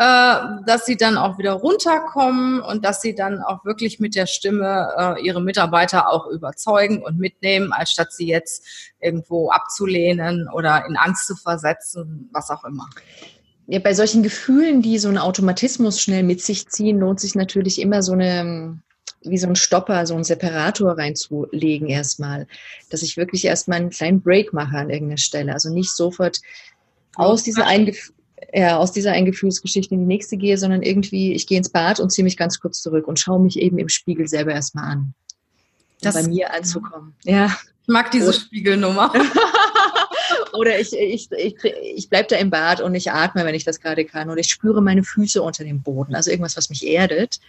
dass 0.00 0.86
sie 0.86 0.96
dann 0.96 1.18
auch 1.18 1.36
wieder 1.36 1.52
runterkommen 1.52 2.62
und 2.62 2.86
dass 2.86 3.02
sie 3.02 3.14
dann 3.14 3.42
auch 3.42 3.66
wirklich 3.66 4.00
mit 4.00 4.14
der 4.14 4.24
Stimme 4.24 4.88
äh, 4.96 5.22
ihre 5.22 5.42
Mitarbeiter 5.42 6.10
auch 6.10 6.26
überzeugen 6.26 7.02
und 7.02 7.18
mitnehmen, 7.18 7.72
als 7.74 7.90
statt 7.90 8.10
sie 8.10 8.26
jetzt 8.26 8.66
irgendwo 8.98 9.50
abzulehnen 9.50 10.48
oder 10.54 10.86
in 10.88 10.96
Angst 10.96 11.26
zu 11.26 11.36
versetzen, 11.36 12.30
was 12.32 12.48
auch 12.48 12.64
immer. 12.64 12.88
Ja, 13.66 13.78
bei 13.78 13.92
solchen 13.92 14.22
Gefühlen, 14.22 14.80
die 14.80 14.98
so 14.98 15.08
einen 15.08 15.18
Automatismus 15.18 16.00
schnell 16.00 16.22
mit 16.22 16.40
sich 16.40 16.66
ziehen, 16.68 16.98
lohnt 16.98 17.20
sich 17.20 17.34
natürlich 17.34 17.78
immer 17.78 18.02
so 18.02 18.12
eine 18.12 18.80
wie 19.22 19.36
so 19.36 19.48
ein 19.48 19.56
Stopper, 19.56 20.06
so 20.06 20.14
ein 20.14 20.24
Separator 20.24 20.96
reinzulegen 20.96 21.88
erstmal, 21.88 22.46
dass 22.88 23.02
ich 23.02 23.18
wirklich 23.18 23.44
erstmal 23.44 23.78
einen 23.78 23.90
kleinen 23.90 24.22
Break 24.22 24.54
mache 24.54 24.78
an 24.78 24.88
irgendeiner 24.88 25.18
Stelle. 25.18 25.52
Also 25.52 25.68
nicht 25.68 25.94
sofort 25.94 26.40
aus 27.16 27.42
dieser, 27.42 27.66
Eingef 27.66 28.14
ja, 28.52 28.78
aus 28.78 28.92
dieser 28.92 29.12
Eingefühlsgeschichte 29.12 29.94
in 29.94 30.00
die 30.00 30.06
nächste 30.06 30.36
gehe, 30.36 30.56
sondern 30.58 30.82
irgendwie, 30.82 31.32
ich 31.34 31.46
gehe 31.46 31.58
ins 31.58 31.68
Bad 31.68 32.00
und 32.00 32.10
ziehe 32.10 32.24
mich 32.24 32.36
ganz 32.36 32.60
kurz 32.60 32.80
zurück 32.80 33.06
und 33.06 33.18
schaue 33.18 33.40
mich 33.40 33.58
eben 33.58 33.78
im 33.78 33.88
Spiegel 33.88 34.28
selber 34.28 34.52
erstmal 34.52 34.84
an. 34.84 34.98
Um 34.98 35.14
das, 36.00 36.14
bei 36.14 36.28
mir 36.28 36.52
anzukommen. 36.52 37.14
Ja. 37.24 37.46
Ich 37.82 37.88
mag 37.88 38.10
diese 38.10 38.32
Spiegelnummer. 38.32 39.12
Oder 40.52 40.78
ich, 40.78 40.92
ich, 40.92 41.30
ich, 41.32 41.54
ich 41.94 42.08
bleibe 42.08 42.28
da 42.28 42.36
im 42.36 42.50
Bad 42.50 42.80
und 42.80 42.94
ich 42.94 43.10
atme, 43.10 43.44
wenn 43.44 43.54
ich 43.54 43.64
das 43.64 43.80
gerade 43.80 44.04
kann. 44.04 44.30
Oder 44.30 44.40
ich 44.40 44.48
spüre 44.48 44.82
meine 44.82 45.02
Füße 45.02 45.42
unter 45.42 45.64
dem 45.64 45.82
Boden. 45.82 46.14
Also 46.14 46.30
irgendwas, 46.30 46.56
was 46.56 46.70
mich 46.70 46.86
erdet. 46.86 47.40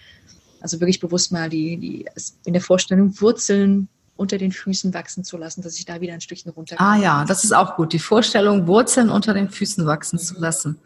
Also 0.60 0.80
wirklich 0.80 1.00
bewusst 1.00 1.32
mal 1.32 1.50
die, 1.50 1.78
die 1.78 2.06
in 2.46 2.54
der 2.54 2.62
Vorstellung 2.62 3.20
Wurzeln 3.20 3.88
unter 4.22 4.38
den 4.38 4.52
Füßen 4.52 4.94
wachsen 4.94 5.24
zu 5.24 5.36
lassen, 5.36 5.64
dass 5.64 5.78
ich 5.78 5.86
da 5.86 6.00
wieder 6.00 6.14
ein 6.14 6.22
Stückchen 6.22 6.52
runter 6.52 6.76
Ah 6.80 6.96
ja, 6.96 7.26
das 7.28 7.44
ist 7.44 7.54
auch 7.54 7.76
gut. 7.76 7.92
Die 7.92 8.00
Vorstellung, 8.00 8.68
Wurzeln 8.68 9.10
unter 9.10 9.34
den 9.34 9.50
Füßen 9.50 9.86
wachsen 9.86 10.18
mhm. 10.18 10.24
zu 10.24 10.40
lassen. 10.40 10.78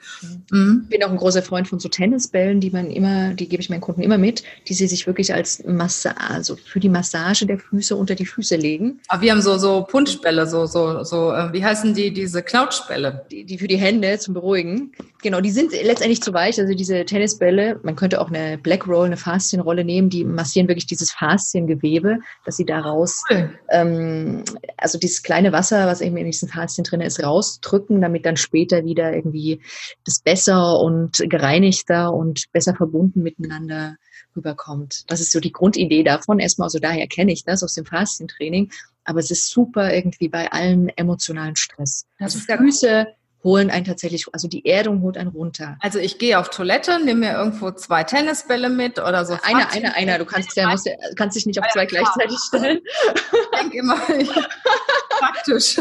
Mhm. 0.49 0.81
Ich 0.85 0.89
bin 0.89 1.03
auch 1.03 1.11
ein 1.11 1.17
großer 1.17 1.43
Freund 1.43 1.67
von 1.67 1.79
so 1.79 1.89
Tennisbällen, 1.89 2.61
die 2.61 2.71
man 2.71 2.89
immer, 2.89 3.33
die 3.33 3.47
gebe 3.47 3.61
ich 3.61 3.69
meinen 3.69 3.81
Kunden 3.81 4.01
immer 4.01 4.17
mit, 4.17 4.43
die 4.67 4.73
sie 4.73 4.87
sich 4.87 5.05
wirklich 5.05 5.33
als 5.33 5.63
Massage, 5.65 6.15
also 6.17 6.55
für 6.55 6.79
die 6.79 6.89
Massage 6.89 7.45
der 7.45 7.59
Füße 7.59 7.95
unter 7.95 8.15
die 8.15 8.25
Füße 8.25 8.55
legen. 8.55 9.01
Aber 9.09 9.21
wir 9.21 9.31
haben 9.31 9.41
so, 9.41 9.57
so 9.57 9.83
Punschbälle, 9.83 10.47
so, 10.47 10.65
so, 10.65 11.03
so, 11.03 11.33
äh, 11.33 11.51
wie 11.51 11.63
heißen 11.63 11.93
die, 11.93 12.13
diese 12.13 12.41
Knautschbälle? 12.41 13.25
Die, 13.29 13.43
die 13.43 13.57
für 13.57 13.67
die 13.67 13.77
Hände 13.77 14.17
zum 14.17 14.33
Beruhigen. 14.33 14.93
Genau, 15.21 15.41
die 15.41 15.51
sind 15.51 15.71
letztendlich 15.71 16.21
zu 16.21 16.33
weich. 16.33 16.59
Also 16.59 16.73
diese 16.73 17.03
Tennisbälle, 17.03 17.79
man 17.83 17.95
könnte 17.95 18.21
auch 18.21 18.29
eine 18.29 18.57
Black 18.57 18.87
Roll, 18.87 19.07
eine 19.07 19.17
Faszienrolle 19.17 19.83
nehmen, 19.83 20.09
die 20.09 20.23
massieren 20.23 20.67
wirklich 20.67 20.85
dieses 20.85 21.11
Fasziengewebe, 21.11 22.19
dass 22.45 22.57
sie 22.57 22.65
daraus, 22.65 23.23
cool. 23.29 23.59
ähm, 23.69 24.43
also 24.77 24.97
dieses 24.97 25.23
kleine 25.23 25.51
Wasser, 25.51 25.87
was 25.87 26.01
eben 26.01 26.17
in 26.17 26.25
diesen 26.25 26.49
Faszien 26.49 26.83
drin 26.83 27.01
ist, 27.01 27.23
rausdrücken, 27.23 28.01
damit 28.01 28.25
dann 28.25 28.37
später 28.37 28.85
wieder 28.85 29.13
irgendwie 29.13 29.61
das 30.05 30.19
besser 30.19 30.79
und 30.79 31.23
gereinigter 31.29 32.13
und 32.13 32.51
besser 32.51 32.75
verbunden 32.75 33.23
miteinander 33.23 33.97
rüberkommt. 34.35 35.09
Das 35.09 35.21
ist 35.21 35.31
so 35.31 35.39
die 35.39 35.51
Grundidee 35.51 36.03
davon. 36.03 36.39
Erstmal, 36.39 36.67
also 36.67 36.79
daher 36.79 37.07
kenne 37.07 37.31
ich 37.31 37.43
das 37.43 37.63
aus 37.63 37.73
dem 37.73 37.85
Faszientraining. 37.85 38.71
Aber 39.03 39.19
es 39.19 39.29
ist 39.31 39.49
super 39.49 39.93
irgendwie 39.93 40.29
bei 40.29 40.51
allen 40.51 40.89
emotionalen 40.89 41.55
Stress. 41.55 42.05
Das 42.17 42.35
also 42.35 42.57
Füße, 42.57 43.07
holen 43.45 43.69
einen 43.69 43.85
tatsächlich, 43.85 44.25
also 44.33 44.47
die 44.47 44.65
Erdung 44.65 45.03
holt 45.03 45.17
einen 45.17 45.29
runter. 45.29 45.77
Also 45.79 45.99
ich 45.99 46.17
gehe 46.17 46.39
auf 46.39 46.49
Toilette, 46.49 46.99
nehme 46.99 47.27
mir 47.27 47.33
irgendwo 47.33 47.71
zwei 47.71 48.03
Tennisbälle 48.03 48.69
mit 48.69 48.97
oder 48.97 49.23
so. 49.23 49.37
Einer, 49.43 49.71
einer, 49.71 49.93
einer. 49.93 50.17
Du 50.17 50.25
kannst 50.25 50.57
ja, 50.57 50.67
musst, 50.67 50.89
kannst 51.15 51.37
dich 51.37 51.45
nicht 51.45 51.59
auf 51.59 51.67
zwei 51.71 51.85
gleichzeitig 51.85 52.37
stellen. 52.39 52.81
Ich 52.83 53.59
denke 53.59 53.77
immer, 53.77 53.97
praktisch. 55.19 55.77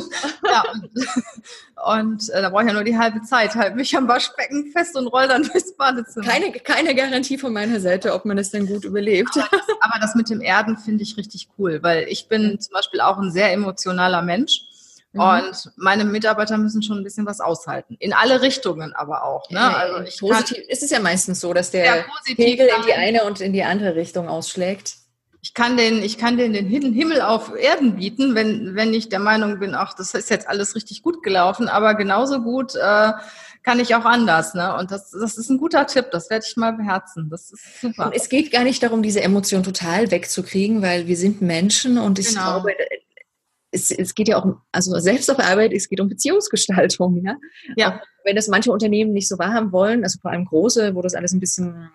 Ja, 0.47 0.63
und, 0.73 0.91
und 1.87 2.31
äh, 2.31 2.43
da 2.43 2.51
brauche 2.51 2.63
ich 2.63 2.69
ja 2.69 2.75
nur 2.75 2.85
die 2.85 2.99
halbe 2.99 3.23
Zeit. 3.23 3.55
Halt 3.55 3.77
mich 3.77 3.97
am 3.97 4.09
Waschbecken 4.09 4.71
fest 4.71 4.95
und 4.95 5.07
roll 5.07 5.27
dann 5.27 5.45
durchs 5.45 5.75
Badezimmer. 5.75 6.27
Keine, 6.27 6.53
keine 6.53 6.95
Garantie 6.95 7.39
von 7.39 7.55
meiner 7.55 7.81
Seite, 7.81 8.13
ob 8.13 8.27
man 8.27 8.37
das 8.37 8.51
denn 8.51 8.67
gut 8.67 8.85
überlebt. 8.85 9.31
Aber 9.39 9.49
das, 9.51 9.77
aber 9.81 10.01
das 10.03 10.15
mit 10.15 10.29
dem 10.29 10.43
Erden 10.43 10.77
finde 10.77 11.03
ich 11.03 11.17
richtig 11.17 11.49
cool, 11.59 11.83
weil 11.83 12.09
ich 12.09 12.29
bin 12.29 12.61
zum 12.61 12.75
Beispiel 12.75 13.01
auch 13.01 13.17
ein 13.17 13.33
sehr 13.33 13.53
emotionaler 13.53 14.21
Mensch. 14.21 14.67
Mhm. 15.15 15.21
Und 15.21 15.73
meine 15.77 16.05
Mitarbeiter 16.05 16.59
müssen 16.59 16.83
schon 16.83 16.99
ein 16.99 17.05
bisschen 17.05 17.25
was 17.25 17.41
aushalten. 17.41 17.97
In 18.01 18.13
alle 18.13 18.43
Richtungen 18.43 18.93
aber 18.95 19.25
auch. 19.25 19.49
Ne? 19.49 19.61
Also 19.61 20.01
ich 20.01 20.19
positiv 20.19 20.57
kann, 20.59 20.67
ist 20.69 20.83
es 20.83 20.91
ja 20.91 21.01
meistens 21.01 21.41
so, 21.41 21.55
dass 21.55 21.71
der 21.71 22.05
Pegel 22.37 22.67
in 22.67 22.87
die 22.87 22.93
eine 22.93 23.25
und 23.25 23.41
in 23.41 23.53
die 23.53 23.63
andere 23.63 23.95
Richtung 23.95 24.29
ausschlägt. 24.29 24.97
Ich 25.41 25.55
kann 25.55 25.77
den, 25.77 26.03
ich 26.03 26.19
kann 26.19 26.37
den 26.37 26.53
den 26.53 26.93
Himmel 26.95 27.21
auf 27.21 27.55
Erden 27.55 27.97
bieten, 27.97 28.35
wenn, 28.35 28.75
wenn 28.75 28.95
ich 28.95 29.11
der 29.11 29.19
Meinung 29.19 29.59
bin, 29.59 29.75
ach, 29.75 29.95
das 29.95 30.15
ist 30.15 30.31
jetzt 30.31 30.49
alles 30.49 30.75
richtig 30.75 31.03
gut 31.03 31.23
gelaufen, 31.23 31.69
aber 31.69 31.95
genauso 31.95 32.41
gut 32.41 32.75
äh, 32.75 33.13
kann 33.63 33.79
ich 33.79 33.95
auch 33.95 34.05
anders. 34.05 34.55
Ne? 34.55 34.75
Und 34.77 34.91
das, 34.91 35.11
das 35.11 35.37
ist 35.37 35.51
ein 35.51 35.59
guter 35.59 35.87
Tipp, 35.87 36.07
das 36.13 36.31
werde 36.31 36.47
ich 36.49 36.57
mal 36.57 36.73
beherzen. 36.73 37.29
Das 37.31 37.53
ist 37.53 37.81
super. 37.81 38.07
Und 38.07 38.15
es 38.15 38.29
geht 38.29 38.53
gar 38.53 38.65
nicht 38.65 38.83
darum, 38.83 39.03
diese 39.03 39.23
Emotion 39.23 39.63
total 39.63 40.11
wegzukriegen, 40.11 40.83
weil 40.83 41.07
wir 41.07 41.17
sind 41.17 41.43
Menschen 41.43 41.99
und 41.99 42.19
ich 42.19 42.29
genau. 42.29 42.61
glaube, 42.61 42.73
es, 43.75 43.91
es 43.91 44.15
geht 44.15 44.29
ja 44.29 44.39
auch 44.39 44.45
um, 44.45 44.61
also 44.73 44.99
selbst 44.99 45.31
auf 45.31 45.39
Arbeit, 45.39 45.73
es 45.73 45.89
geht 45.89 46.01
um 46.01 46.09
Beziehungsgestaltung, 46.09 47.23
ja. 47.25 47.37
Ja. 47.77 48.01
Wenn 48.25 48.37
das 48.37 48.49
manche 48.49 48.71
Unternehmen 48.71 49.13
nicht 49.13 49.29
so 49.29 49.39
wahrhaben 49.39 49.73
wollen, 49.73 50.03
also 50.05 50.19
vor 50.21 50.31
allem 50.31 50.47
große, 50.47 50.95
wo 50.95 51.03
das 51.03 51.15
alles 51.15 51.33
ein 51.33 51.41
bisschen, 51.41 51.91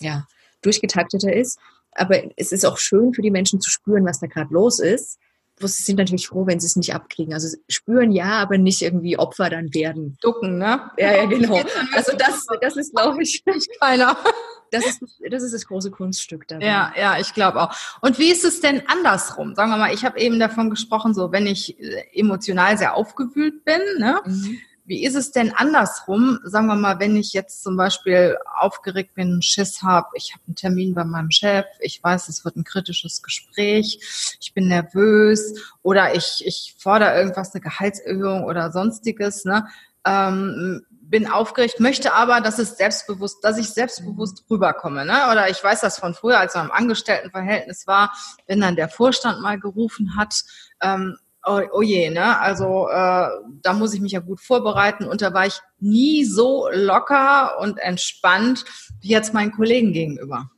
ja, 0.00 0.26
durchgetakteter 0.60 1.32
ist. 1.32 1.58
Aber 1.92 2.20
es 2.36 2.52
ist 2.52 2.66
auch 2.66 2.78
schön 2.78 3.14
für 3.14 3.22
die 3.22 3.30
Menschen 3.30 3.60
zu 3.60 3.70
spüren, 3.70 4.04
was 4.04 4.20
da 4.20 4.26
gerade 4.26 4.52
los 4.52 4.78
ist. 4.78 5.18
Sie 5.60 5.82
sind 5.82 5.96
natürlich 5.96 6.28
froh, 6.28 6.46
wenn 6.46 6.60
sie 6.60 6.66
es 6.66 6.76
nicht 6.76 6.94
abkriegen. 6.94 7.32
Also 7.32 7.56
spüren 7.68 8.12
ja, 8.12 8.38
aber 8.38 8.58
nicht 8.58 8.82
irgendwie 8.82 9.18
Opfer 9.18 9.50
dann 9.50 9.74
werden. 9.74 10.16
Ducken, 10.20 10.58
ne? 10.58 10.90
Ja, 10.98 11.16
ja, 11.16 11.24
genau. 11.24 11.60
Also 11.94 12.12
das, 12.16 12.46
das 12.60 12.76
ist, 12.76 12.94
glaube 12.94 13.22
ich, 13.22 13.42
keiner. 13.80 14.16
Das 14.70 14.86
ist, 14.86 15.02
das 15.30 15.42
ist 15.42 15.54
das 15.54 15.66
große 15.66 15.90
Kunststück 15.90 16.46
dabei. 16.48 16.66
Ja, 16.66 16.92
ja, 16.96 17.18
ich 17.18 17.34
glaube 17.34 17.62
auch. 17.62 17.74
Und 18.00 18.18
wie 18.18 18.30
ist 18.30 18.44
es 18.44 18.60
denn 18.60 18.82
andersrum? 18.86 19.54
Sagen 19.54 19.70
wir 19.70 19.76
mal, 19.76 19.94
ich 19.94 20.04
habe 20.04 20.18
eben 20.20 20.38
davon 20.38 20.70
gesprochen, 20.70 21.14
so 21.14 21.32
wenn 21.32 21.46
ich 21.46 21.78
äh, 21.80 22.04
emotional 22.14 22.76
sehr 22.78 22.94
aufgewühlt 22.94 23.64
bin, 23.64 23.80
ne? 23.98 24.20
Mhm. 24.24 24.58
Wie 24.88 25.04
ist 25.04 25.16
es 25.16 25.32
denn 25.32 25.52
andersrum? 25.54 26.38
Sagen 26.44 26.66
wir 26.66 26.74
mal, 26.74 26.98
wenn 26.98 27.14
ich 27.14 27.34
jetzt 27.34 27.62
zum 27.62 27.76
Beispiel 27.76 28.38
aufgeregt 28.58 29.14
bin, 29.14 29.42
Schiss 29.42 29.82
habe, 29.82 30.08
ich 30.14 30.32
habe 30.32 30.42
einen 30.46 30.56
Termin 30.56 30.94
bei 30.94 31.04
meinem 31.04 31.30
Chef, 31.30 31.66
ich 31.80 32.02
weiß, 32.02 32.30
es 32.30 32.42
wird 32.42 32.56
ein 32.56 32.64
kritisches 32.64 33.22
Gespräch, 33.22 34.00
ich 34.40 34.54
bin 34.54 34.68
nervös 34.68 35.60
oder 35.82 36.14
ich, 36.14 36.42
ich 36.46 36.74
fordere 36.78 37.18
irgendwas, 37.18 37.54
eine 37.54 37.60
Gehaltserhöhung 37.60 38.44
oder 38.44 38.72
sonstiges, 38.72 39.44
ne? 39.44 39.68
Ähm, 40.06 40.86
bin 41.08 41.26
aufgeregt, 41.26 41.80
möchte 41.80 42.12
aber, 42.12 42.40
dass 42.40 42.58
es 42.58 42.76
selbstbewusst, 42.76 43.42
dass 43.42 43.58
ich 43.58 43.70
selbstbewusst 43.70 44.44
rüberkomme. 44.50 45.04
Ne? 45.04 45.30
Oder 45.30 45.48
ich 45.48 45.62
weiß 45.62 45.80
das 45.80 45.98
von 45.98 46.14
früher, 46.14 46.38
als 46.38 46.54
ich 46.54 46.60
im 46.60 46.70
Angestelltenverhältnis 46.70 47.86
war, 47.86 48.12
wenn 48.46 48.60
dann 48.60 48.76
der 48.76 48.88
Vorstand 48.88 49.40
mal 49.40 49.58
gerufen 49.58 50.16
hat, 50.16 50.42
ähm, 50.82 51.16
oh, 51.46 51.60
oh 51.72 51.82
je, 51.82 52.10
ne? 52.10 52.38
Also 52.38 52.88
äh, 52.88 53.28
da 53.62 53.72
muss 53.72 53.94
ich 53.94 54.00
mich 54.00 54.12
ja 54.12 54.20
gut 54.20 54.40
vorbereiten 54.40 55.04
und 55.04 55.22
da 55.22 55.32
war 55.32 55.46
ich 55.46 55.60
nie 55.80 56.24
so 56.24 56.68
locker 56.72 57.58
und 57.60 57.78
entspannt 57.78 58.64
wie 59.00 59.08
jetzt 59.08 59.34
meinen 59.34 59.52
Kollegen 59.52 59.92
gegenüber. 59.92 60.50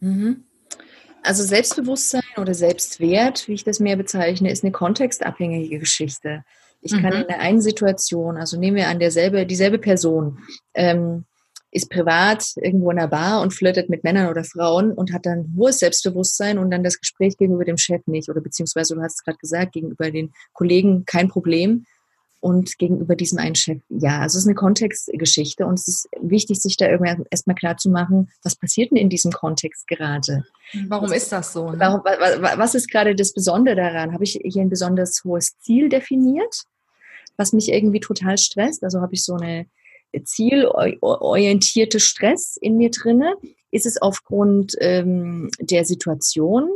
Mhm. 0.00 0.44
Also 1.22 1.42
Selbstbewusstsein 1.42 2.22
oder 2.36 2.54
Selbstwert, 2.54 3.48
wie 3.48 3.54
ich 3.54 3.64
das 3.64 3.80
mehr 3.80 3.96
bezeichne, 3.96 4.52
ist 4.52 4.62
eine 4.62 4.70
kontextabhängige 4.70 5.80
Geschichte. 5.80 6.44
Ich 6.86 6.92
kann 6.92 7.14
mhm. 7.14 7.20
in 7.22 7.26
der 7.28 7.40
einen 7.40 7.60
Situation, 7.60 8.36
also 8.36 8.58
nehmen 8.58 8.76
wir 8.76 8.88
an 8.88 8.98
derselbe, 8.98 9.46
dieselbe 9.46 9.78
Person, 9.78 10.38
ähm, 10.74 11.24
ist 11.70 11.90
privat 11.90 12.52
irgendwo 12.56 12.90
in 12.90 12.98
einer 12.98 13.08
Bar 13.08 13.42
und 13.42 13.52
flirtet 13.52 13.90
mit 13.90 14.02
Männern 14.02 14.28
oder 14.28 14.44
Frauen 14.44 14.92
und 14.92 15.12
hat 15.12 15.26
dann 15.26 15.54
hohes 15.56 15.80
Selbstbewusstsein 15.80 16.58
und 16.58 16.70
dann 16.70 16.82
das 16.82 16.98
Gespräch 16.98 17.36
gegenüber 17.36 17.64
dem 17.64 17.76
Chef 17.76 18.00
nicht 18.06 18.30
oder 18.30 18.40
beziehungsweise 18.40 18.94
du 18.94 19.02
hast 19.02 19.16
es 19.16 19.24
gerade 19.24 19.38
gesagt, 19.38 19.72
gegenüber 19.72 20.10
den 20.10 20.32
Kollegen 20.54 21.04
kein 21.04 21.28
Problem 21.28 21.84
und 22.40 22.78
gegenüber 22.78 23.16
diesem 23.16 23.38
einen 23.38 23.56
Chef 23.56 23.82
ja. 23.88 24.20
Also 24.20 24.38
es 24.38 24.44
ist 24.44 24.48
eine 24.48 24.54
Kontextgeschichte 24.54 25.66
und 25.66 25.74
es 25.74 25.88
ist 25.88 26.08
wichtig, 26.20 26.62
sich 26.62 26.76
da 26.76 26.88
irgendwann 26.88 27.24
erstmal 27.30 27.56
klar 27.56 27.76
zu 27.76 27.90
machen, 27.90 28.30
was 28.42 28.56
passiert 28.56 28.90
denn 28.90 28.98
in 28.98 29.10
diesem 29.10 29.32
Kontext 29.32 29.86
gerade? 29.86 30.44
Warum 30.88 31.10
was, 31.10 31.16
ist 31.16 31.32
das 31.32 31.52
so? 31.52 31.70
Ne? 31.70 31.78
Warum, 31.78 32.00
was 32.04 32.74
ist 32.74 32.90
gerade 32.90 33.14
das 33.14 33.32
Besondere 33.32 33.76
daran? 33.76 34.12
Habe 34.12 34.24
ich 34.24 34.40
hier 34.42 34.62
ein 34.62 34.70
besonders 34.70 35.22
hohes 35.24 35.58
Ziel 35.58 35.88
definiert, 35.88 36.62
was 37.36 37.52
mich 37.52 37.70
irgendwie 37.70 38.00
total 38.00 38.38
stresst? 38.38 38.84
Also 38.84 39.00
habe 39.00 39.14
ich 39.14 39.24
so 39.24 39.34
eine 39.34 39.66
zielorientierte 40.24 42.00
Stress 42.00 42.56
in 42.60 42.76
mir 42.76 42.90
drinne? 42.90 43.34
Ist 43.70 43.86
es 43.86 44.00
aufgrund 44.00 44.74
ähm, 44.80 45.50
der 45.60 45.84
Situation? 45.84 46.70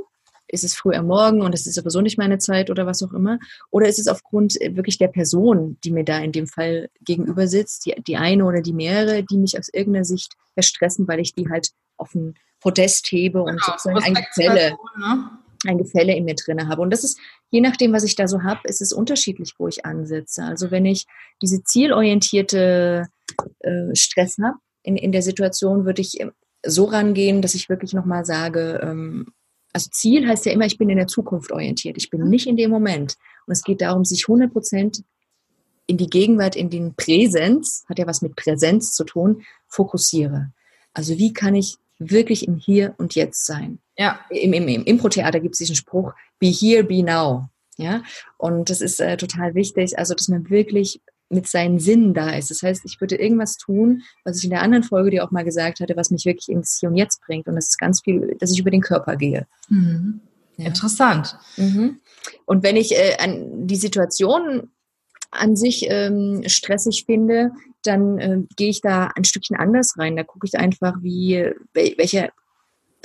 Ist 0.48 0.64
es 0.64 0.74
früh 0.74 0.94
am 0.94 1.06
Morgen 1.06 1.42
und 1.42 1.54
es 1.54 1.66
ist 1.66 1.76
sowieso 1.76 2.00
nicht 2.00 2.18
meine 2.18 2.38
Zeit 2.38 2.70
oder 2.70 2.84
was 2.84 3.02
auch 3.02 3.12
immer? 3.12 3.38
Oder 3.70 3.88
ist 3.88 4.00
es 4.00 4.08
aufgrund 4.08 4.60
äh, 4.60 4.74
wirklich 4.76 4.98
der 4.98 5.08
Person, 5.08 5.78
die 5.84 5.92
mir 5.92 6.04
da 6.04 6.18
in 6.18 6.32
dem 6.32 6.48
Fall 6.48 6.90
gegenüber 7.02 7.46
sitzt, 7.46 7.86
die, 7.86 7.94
die 8.02 8.16
eine 8.16 8.44
oder 8.44 8.60
die 8.60 8.72
mehrere, 8.72 9.22
die 9.22 9.38
mich 9.38 9.56
aus 9.58 9.68
irgendeiner 9.72 10.04
Sicht 10.04 10.34
verstressen, 10.54 11.06
weil 11.06 11.20
ich 11.20 11.34
die 11.34 11.48
halt 11.48 11.70
auf 11.96 12.14
ein 12.14 12.34
Podest 12.60 13.06
hebe 13.12 13.40
und 13.42 13.52
genau, 13.52 13.64
sozusagen 13.64 14.02
ein 14.02 14.14
Gefälle, 14.14 14.76
ne? 14.98 15.30
Ein 15.66 15.78
Gefälle 15.78 16.14
in 16.14 16.24
mir 16.24 16.34
drinne 16.34 16.68
habe. 16.68 16.82
Und 16.82 16.90
das 16.90 17.04
ist, 17.04 17.18
je 17.50 17.60
nachdem, 17.60 17.92
was 17.92 18.04
ich 18.04 18.16
da 18.16 18.26
so 18.26 18.42
habe, 18.42 18.60
ist 18.64 18.80
es 18.80 18.92
unterschiedlich, 18.92 19.54
wo 19.58 19.68
ich 19.68 19.84
ansetze. 19.84 20.42
Also 20.42 20.70
wenn 20.70 20.86
ich 20.86 21.06
diese 21.42 21.62
zielorientierte 21.62 23.08
äh, 23.60 23.94
Stress 23.94 24.38
habe 24.42 24.58
in, 24.82 24.96
in 24.96 25.12
der 25.12 25.22
Situation, 25.22 25.84
würde 25.84 26.00
ich 26.00 26.20
ähm, 26.20 26.32
so 26.64 26.84
rangehen, 26.84 27.42
dass 27.42 27.54
ich 27.54 27.68
wirklich 27.68 27.92
nochmal 27.92 28.24
sage, 28.24 28.80
ähm, 28.82 29.26
also 29.72 29.88
Ziel 29.92 30.26
heißt 30.26 30.46
ja 30.46 30.52
immer, 30.52 30.66
ich 30.66 30.78
bin 30.78 30.90
in 30.90 30.96
der 30.96 31.06
Zukunft 31.06 31.52
orientiert. 31.52 31.96
Ich 31.96 32.10
bin 32.10 32.28
nicht 32.28 32.46
in 32.46 32.56
dem 32.56 32.70
Moment. 32.70 33.16
Und 33.46 33.52
es 33.52 33.62
geht 33.62 33.80
darum, 33.80 34.04
sich 34.04 34.24
100 34.24 34.52
Prozent 34.52 35.04
in 35.86 35.96
die 35.96 36.08
Gegenwart, 36.08 36.56
in 36.56 36.70
den 36.70 36.94
Präsenz, 36.94 37.84
hat 37.88 37.98
ja 37.98 38.06
was 38.06 38.22
mit 38.22 38.36
Präsenz 38.36 38.92
zu 38.92 39.04
tun, 39.04 39.42
fokussiere. 39.68 40.52
Also 40.92 41.18
wie 41.18 41.32
kann 41.32 41.54
ich 41.54 41.76
wirklich 41.98 42.46
im 42.46 42.56
Hier 42.56 42.94
und 42.98 43.14
Jetzt 43.14 43.44
sein? 43.46 43.78
Ja. 44.00 44.18
Im, 44.30 44.54
im, 44.54 44.66
im 44.66 44.84
Impro-Theater 44.84 45.40
gibt 45.40 45.54
es 45.54 45.58
diesen 45.58 45.76
Spruch, 45.76 46.14
be 46.38 46.46
here, 46.46 46.82
be 46.82 47.02
now. 47.02 47.50
Ja, 47.76 48.02
und 48.38 48.70
das 48.70 48.80
ist 48.80 49.00
äh, 49.00 49.16
total 49.16 49.54
wichtig, 49.54 49.98
also 49.98 50.14
dass 50.14 50.28
man 50.28 50.50
wirklich 50.50 51.00
mit 51.28 51.46
seinen 51.46 51.78
Sinnen 51.78 52.12
da 52.12 52.30
ist. 52.30 52.50
Das 52.50 52.62
heißt, 52.62 52.82
ich 52.84 53.00
würde 53.00 53.16
irgendwas 53.16 53.56
tun, 53.56 54.02
was 54.24 54.38
ich 54.38 54.44
in 54.44 54.50
der 54.50 54.62
anderen 54.62 54.84
Folge 54.84 55.10
dir 55.10 55.24
auch 55.24 55.30
mal 55.30 55.44
gesagt 55.44 55.80
hatte, 55.80 55.96
was 55.96 56.10
mich 56.10 56.24
wirklich 56.24 56.48
ins 56.48 56.78
Hier 56.80 56.88
und 56.88 56.96
Jetzt 56.96 57.20
bringt. 57.26 57.46
Und 57.46 57.56
das 57.56 57.68
ist 57.68 57.78
ganz 57.78 58.00
viel, 58.02 58.36
dass 58.40 58.52
ich 58.52 58.58
über 58.58 58.70
den 58.70 58.80
Körper 58.80 59.16
gehe. 59.16 59.46
Mhm. 59.68 60.20
Ja. 60.56 60.66
Interessant. 60.66 61.38
Mhm. 61.56 62.00
Und 62.46 62.62
wenn 62.62 62.76
ich 62.76 62.92
äh, 62.92 63.16
an 63.18 63.66
die 63.66 63.76
Situation 63.76 64.70
an 65.30 65.56
sich 65.56 65.86
ähm, 65.88 66.42
stressig 66.46 67.04
finde, 67.06 67.52
dann 67.82 68.18
äh, 68.18 68.38
gehe 68.56 68.70
ich 68.70 68.80
da 68.80 69.10
ein 69.14 69.24
Stückchen 69.24 69.56
anders 69.56 69.94
rein. 69.96 70.16
Da 70.16 70.24
gucke 70.24 70.46
ich 70.46 70.58
einfach, 70.58 70.96
wie 71.02 71.52
welche 71.72 72.30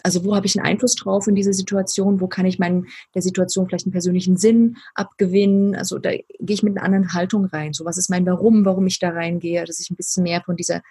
Also 0.04 0.24
wo 0.24 0.36
habe 0.36 0.46
ich 0.46 0.58
einen 0.58 0.66
Einfluss 0.66 0.96
drauf 0.96 1.28
in 1.28 1.36
diese 1.36 1.54
Situation? 1.54 2.20
Wo 2.22 2.28
kann 2.28 2.46
ich 2.46 2.60
meinen, 2.60 2.88
der 3.14 3.22
Situation 3.22 3.68
vielleicht 3.68 3.86
einen 3.86 3.94
persönlichen 3.94 4.38
Sinn 4.38 4.78
abgewinnen? 4.94 5.76
Also 5.76 6.00
da 6.00 6.12
gehe 6.12 6.54
ich 6.54 6.64
mit 6.64 6.78
einer 6.78 6.86
anderen 6.86 7.14
Haltung 7.14 7.46
rein. 7.46 7.74
So 7.74 7.86
was 7.86 7.98
ist 7.98 8.10
mein 8.10 8.26
Warum, 8.26 8.66
warum 8.66 8.88
ich 8.88 9.00
da 9.00 9.10
reingehe, 9.10 9.66
dass 9.66 9.80
ich 9.80 9.90
ein 9.90 9.96
bisschen 9.96 10.24
mehr 10.24 10.42
von 10.42 10.56
dieser 10.56 10.82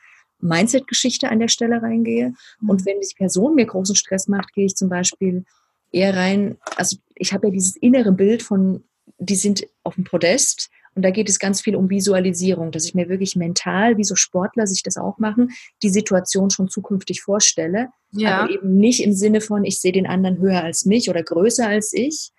Mindset-Geschichte 0.40 1.28
an 1.30 1.40
der 1.40 1.48
Stelle 1.48 1.82
reingehe. 1.82 2.34
Mhm. 2.60 2.70
Und 2.70 2.86
wenn 2.86 3.00
die 3.00 3.14
Person 3.16 3.54
mir 3.54 3.66
großen 3.66 3.96
Stress 3.96 4.28
macht, 4.28 4.52
gehe 4.52 4.66
ich 4.66 4.76
zum 4.76 4.88
Beispiel 4.88 5.44
eher 5.90 6.16
rein, 6.16 6.58
also 6.76 6.96
ich 7.14 7.32
habe 7.32 7.46
ja 7.46 7.52
dieses 7.52 7.76
innere 7.76 8.12
Bild 8.12 8.42
von, 8.42 8.84
die 9.18 9.36
sind 9.36 9.66
auf 9.84 9.94
dem 9.94 10.04
Podest 10.04 10.70
und 10.94 11.02
da 11.02 11.10
geht 11.10 11.28
es 11.28 11.38
ganz 11.38 11.60
viel 11.60 11.76
um 11.76 11.90
Visualisierung, 11.90 12.70
dass 12.70 12.84
ich 12.84 12.94
mir 12.94 13.08
wirklich 13.08 13.36
mental, 13.36 13.96
wie 13.96 14.04
so 14.04 14.14
Sportler 14.14 14.66
sich 14.66 14.82
das 14.82 14.96
auch 14.96 15.18
machen, 15.18 15.50
die 15.82 15.90
Situation 15.90 16.50
schon 16.50 16.68
zukünftig 16.68 17.20
vorstelle. 17.20 17.88
Ja. 18.12 18.40
Aber 18.40 18.50
eben 18.50 18.76
nicht 18.76 19.02
im 19.02 19.12
Sinne 19.12 19.40
von, 19.40 19.64
ich 19.64 19.80
sehe 19.80 19.92
den 19.92 20.06
anderen 20.06 20.38
höher 20.38 20.62
als 20.62 20.84
mich 20.84 21.10
oder 21.10 21.22
größer 21.22 21.66
als 21.66 21.92
ich, 21.92 22.30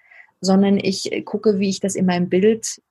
sondern 0.41 0.77
ich 0.77 1.23
gucke, 1.25 1.59
wie 1.59 1.69
ich 1.69 1.79
das 1.79 1.95
in 1.95 2.05
meinem 2.05 2.29
Bild 2.29 2.81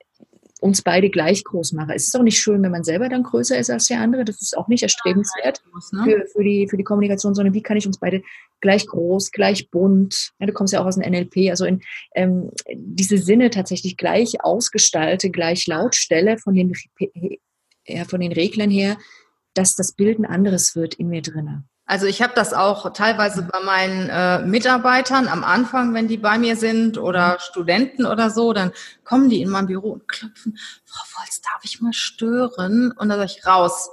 uns 0.65 0.81
beide 0.81 1.11
gleich 1.11 1.43
groß 1.43 1.73
mache. 1.73 1.93
Es 1.93 2.07
ist 2.07 2.17
auch 2.17 2.23
nicht 2.23 2.39
schön, 2.39 2.63
wenn 2.63 2.71
man 2.71 2.83
selber 2.83 3.07
dann 3.07 3.21
größer 3.21 3.57
ist 3.57 3.69
als 3.69 3.85
der 3.85 3.99
andere. 3.99 4.25
Das 4.25 4.41
ist 4.41 4.57
auch 4.57 4.67
nicht 4.67 4.81
erstrebenswert 4.81 5.61
ne? 5.91 6.03
für, 6.03 6.25
für, 6.25 6.43
die, 6.43 6.67
für 6.67 6.75
die 6.75 6.83
Kommunikation, 6.83 7.35
sondern 7.35 7.53
wie 7.53 7.61
kann 7.61 7.77
ich 7.77 7.85
uns 7.85 7.99
beide 7.99 8.23
gleich 8.61 8.87
groß, 8.87 9.31
gleich 9.31 9.69
bunt, 9.69 10.31
ja, 10.39 10.47
du 10.47 10.53
kommst 10.53 10.73
ja 10.73 10.81
auch 10.81 10.87
aus 10.87 10.95
dem 10.95 11.07
NLP, 11.07 11.51
also 11.51 11.65
in 11.65 11.81
ähm, 12.15 12.49
diese 12.73 13.19
Sinne 13.19 13.51
tatsächlich 13.51 13.95
gleich 13.95 14.43
ausgestalte, 14.43 15.29
gleich 15.29 15.67
laut 15.67 15.93
stelle 15.93 16.39
von 16.39 16.55
den, 16.55 16.73
ja, 17.85 18.05
von 18.05 18.19
den 18.19 18.31
Reglern 18.31 18.71
her, 18.71 18.97
dass 19.53 19.75
das 19.75 19.93
Bild 19.93 20.17
ein 20.17 20.25
anderes 20.25 20.75
wird 20.75 20.95
in 20.95 21.09
mir 21.09 21.21
drinnen. 21.21 21.69
Also 21.87 22.07
ich 22.07 22.21
habe 22.23 22.33
das 22.35 22.53
auch 22.53 22.91
teilweise 22.93 23.43
bei 23.43 23.59
meinen 23.59 24.09
äh, 24.09 24.39
Mitarbeitern 24.39 25.27
am 25.27 25.43
Anfang, 25.43 25.93
wenn 25.93 26.07
die 26.07 26.17
bei 26.17 26.39
mir 26.39 26.55
sind 26.55 26.97
oder 26.97 27.33
mhm. 27.33 27.39
Studenten 27.39 28.05
oder 28.05 28.31
so, 28.31 28.53
dann 28.53 28.71
kommen 29.03 29.29
die 29.29 29.41
in 29.41 29.49
mein 29.49 29.67
Büro 29.67 29.91
und 29.91 30.07
klopfen, 30.07 30.57
Frau 30.83 31.03
Volz, 31.19 31.41
darf 31.41 31.63
ich 31.63 31.81
mal 31.81 31.93
stören? 31.93 32.91
Und 32.91 33.09
dann 33.09 33.19
sage 33.19 33.31
ich 33.37 33.45
raus. 33.45 33.89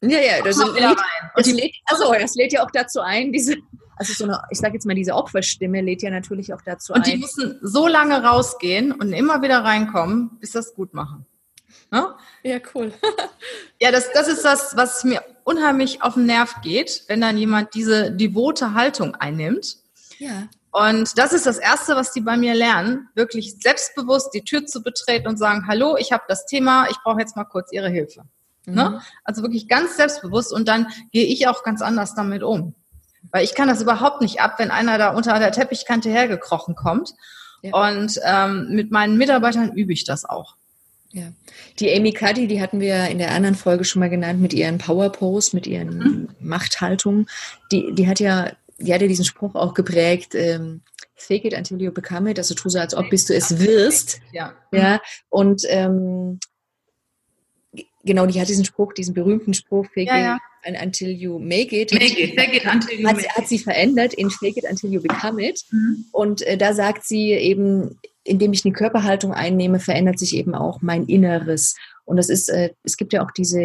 Ja, 0.00 0.20
ja, 0.20 0.42
das, 0.42 0.56
lädt, 0.56 0.98
das, 1.34 1.46
lädt, 1.46 1.74
also, 1.86 2.12
das 2.12 2.34
lädt 2.34 2.52
ja 2.52 2.64
auch 2.64 2.70
dazu 2.70 3.00
ein, 3.00 3.32
diese, 3.32 3.56
also 3.96 4.12
so 4.12 4.24
eine, 4.24 4.40
ich 4.50 4.58
sage 4.58 4.74
jetzt 4.74 4.86
mal, 4.86 4.94
diese 4.94 5.14
Opferstimme 5.14 5.80
lädt 5.82 6.02
ja 6.02 6.10
natürlich 6.10 6.54
auch 6.54 6.62
dazu 6.62 6.92
und 6.92 7.00
ein. 7.00 7.04
Und 7.04 7.12
die 7.12 7.18
müssen 7.18 7.58
so 7.62 7.88
lange 7.88 8.22
rausgehen 8.22 8.92
und 8.92 9.12
immer 9.12 9.42
wieder 9.42 9.64
reinkommen, 9.64 10.38
bis 10.38 10.52
das 10.52 10.74
gut 10.74 10.94
machen. 10.94 11.26
Ne? 11.90 12.14
Ja, 12.42 12.58
cool. 12.74 12.92
ja, 13.80 13.90
das, 13.90 14.12
das 14.12 14.28
ist 14.28 14.44
das, 14.44 14.76
was 14.76 15.04
mir 15.04 15.22
unheimlich 15.48 16.02
auf 16.02 16.14
den 16.14 16.26
Nerv 16.26 16.60
geht, 16.62 17.04
wenn 17.08 17.22
dann 17.22 17.38
jemand 17.38 17.72
diese 17.72 18.12
devote 18.12 18.74
Haltung 18.74 19.14
einnimmt. 19.14 19.78
Ja. 20.18 20.48
Und 20.70 21.18
das 21.18 21.32
ist 21.32 21.46
das 21.46 21.56
Erste, 21.56 21.96
was 21.96 22.12
die 22.12 22.20
bei 22.20 22.36
mir 22.36 22.54
lernen, 22.54 23.08
wirklich 23.14 23.56
selbstbewusst 23.58 24.34
die 24.34 24.44
Tür 24.44 24.66
zu 24.66 24.82
betreten 24.82 25.26
und 25.26 25.38
sagen, 25.38 25.66
hallo, 25.66 25.96
ich 25.98 26.12
habe 26.12 26.24
das 26.28 26.44
Thema, 26.44 26.88
ich 26.90 26.98
brauche 27.02 27.20
jetzt 27.20 27.34
mal 27.34 27.44
kurz 27.44 27.72
Ihre 27.72 27.88
Hilfe. 27.88 28.24
Mhm. 28.66 28.74
Ne? 28.74 29.02
Also 29.24 29.40
wirklich 29.40 29.68
ganz 29.68 29.96
selbstbewusst 29.96 30.52
und 30.52 30.68
dann 30.68 30.88
gehe 31.12 31.24
ich 31.24 31.48
auch 31.48 31.62
ganz 31.62 31.80
anders 31.80 32.14
damit 32.14 32.42
um. 32.42 32.74
Weil 33.32 33.42
ich 33.42 33.54
kann 33.54 33.68
das 33.68 33.80
überhaupt 33.80 34.20
nicht 34.20 34.42
ab, 34.42 34.58
wenn 34.58 34.70
einer 34.70 34.98
da 34.98 35.10
unter 35.10 35.38
der 35.38 35.52
Teppichkante 35.52 36.10
hergekrochen 36.10 36.74
kommt. 36.74 37.14
Ja. 37.62 37.88
Und 37.88 38.20
ähm, 38.22 38.68
mit 38.70 38.90
meinen 38.90 39.16
Mitarbeitern 39.16 39.72
übe 39.72 39.94
ich 39.94 40.04
das 40.04 40.26
auch. 40.26 40.57
Ja, 41.10 41.32
die 41.78 41.90
Amy 41.90 42.12
Cuddy, 42.12 42.46
die 42.46 42.60
hatten 42.60 42.80
wir 42.80 43.08
in 43.08 43.18
der 43.18 43.32
anderen 43.32 43.54
Folge 43.54 43.84
schon 43.84 44.00
mal 44.00 44.10
genannt 44.10 44.40
mit 44.40 44.52
ihren 44.52 44.76
Power 44.76 45.10
Posts, 45.10 45.54
mit 45.54 45.66
ihren 45.66 45.98
mhm. 45.98 46.28
Machthaltungen. 46.40 47.28
Die, 47.72 47.94
die 47.94 48.06
hat 48.06 48.20
ja, 48.20 48.52
die 48.78 48.92
hat 48.92 49.00
ja 49.00 49.08
diesen 49.08 49.24
Spruch 49.24 49.54
auch 49.54 49.72
geprägt, 49.72 50.34
ähm, 50.34 50.82
fake 51.16 51.46
it 51.46 51.54
until 51.54 51.80
you 51.80 51.90
become 51.90 52.30
it, 52.30 52.38
also 52.38 52.54
tu 52.54 52.68
so, 52.68 52.78
als 52.78 52.94
ob 52.94 53.08
bis 53.08 53.24
du 53.24 53.34
es 53.34 53.58
wirst. 53.58 54.20
Ja. 54.32 54.52
Ja, 54.70 55.00
und 55.30 55.62
ähm, 55.68 56.38
genau, 58.04 58.26
die 58.26 58.40
hat 58.40 58.48
diesen 58.48 58.64
Spruch, 58.64 58.92
diesen 58.92 59.14
berühmten 59.14 59.54
Spruch, 59.54 59.86
fake 59.86 60.08
ja, 60.08 60.18
ja. 60.18 60.38
it 60.66 60.76
until 60.82 61.08
you 61.08 61.38
make 61.38 61.74
it. 61.74 61.92
Make 61.92 62.20
it, 62.20 62.38
fake 62.38 62.54
it 62.54 62.66
until 62.66 62.98
you 62.98 63.06
hat, 63.06 63.16
make 63.16 63.26
it. 63.26 63.36
Hat 63.36 63.48
sie 63.48 63.58
verändert 63.58 64.14
in 64.14 64.30
fake 64.30 64.56
it 64.56 64.64
until 64.68 64.90
you 64.90 65.00
become 65.00 65.42
it. 65.42 65.64
Mhm. 65.70 66.04
Und 66.12 66.42
äh, 66.42 66.58
da 66.58 66.74
sagt 66.74 67.04
sie 67.04 67.32
eben, 67.32 67.98
indem 68.28 68.52
ich 68.52 68.64
eine 68.64 68.74
Körperhaltung 68.74 69.32
einnehme, 69.32 69.80
verändert 69.80 70.18
sich 70.18 70.36
eben 70.36 70.54
auch 70.54 70.80
mein 70.82 71.06
Inneres. 71.06 71.74
Und 72.04 72.16
das 72.16 72.28
ist, 72.28 72.48
äh, 72.48 72.70
es 72.84 72.96
gibt 72.96 73.12
ja 73.12 73.24
auch 73.24 73.30
diese, 73.30 73.60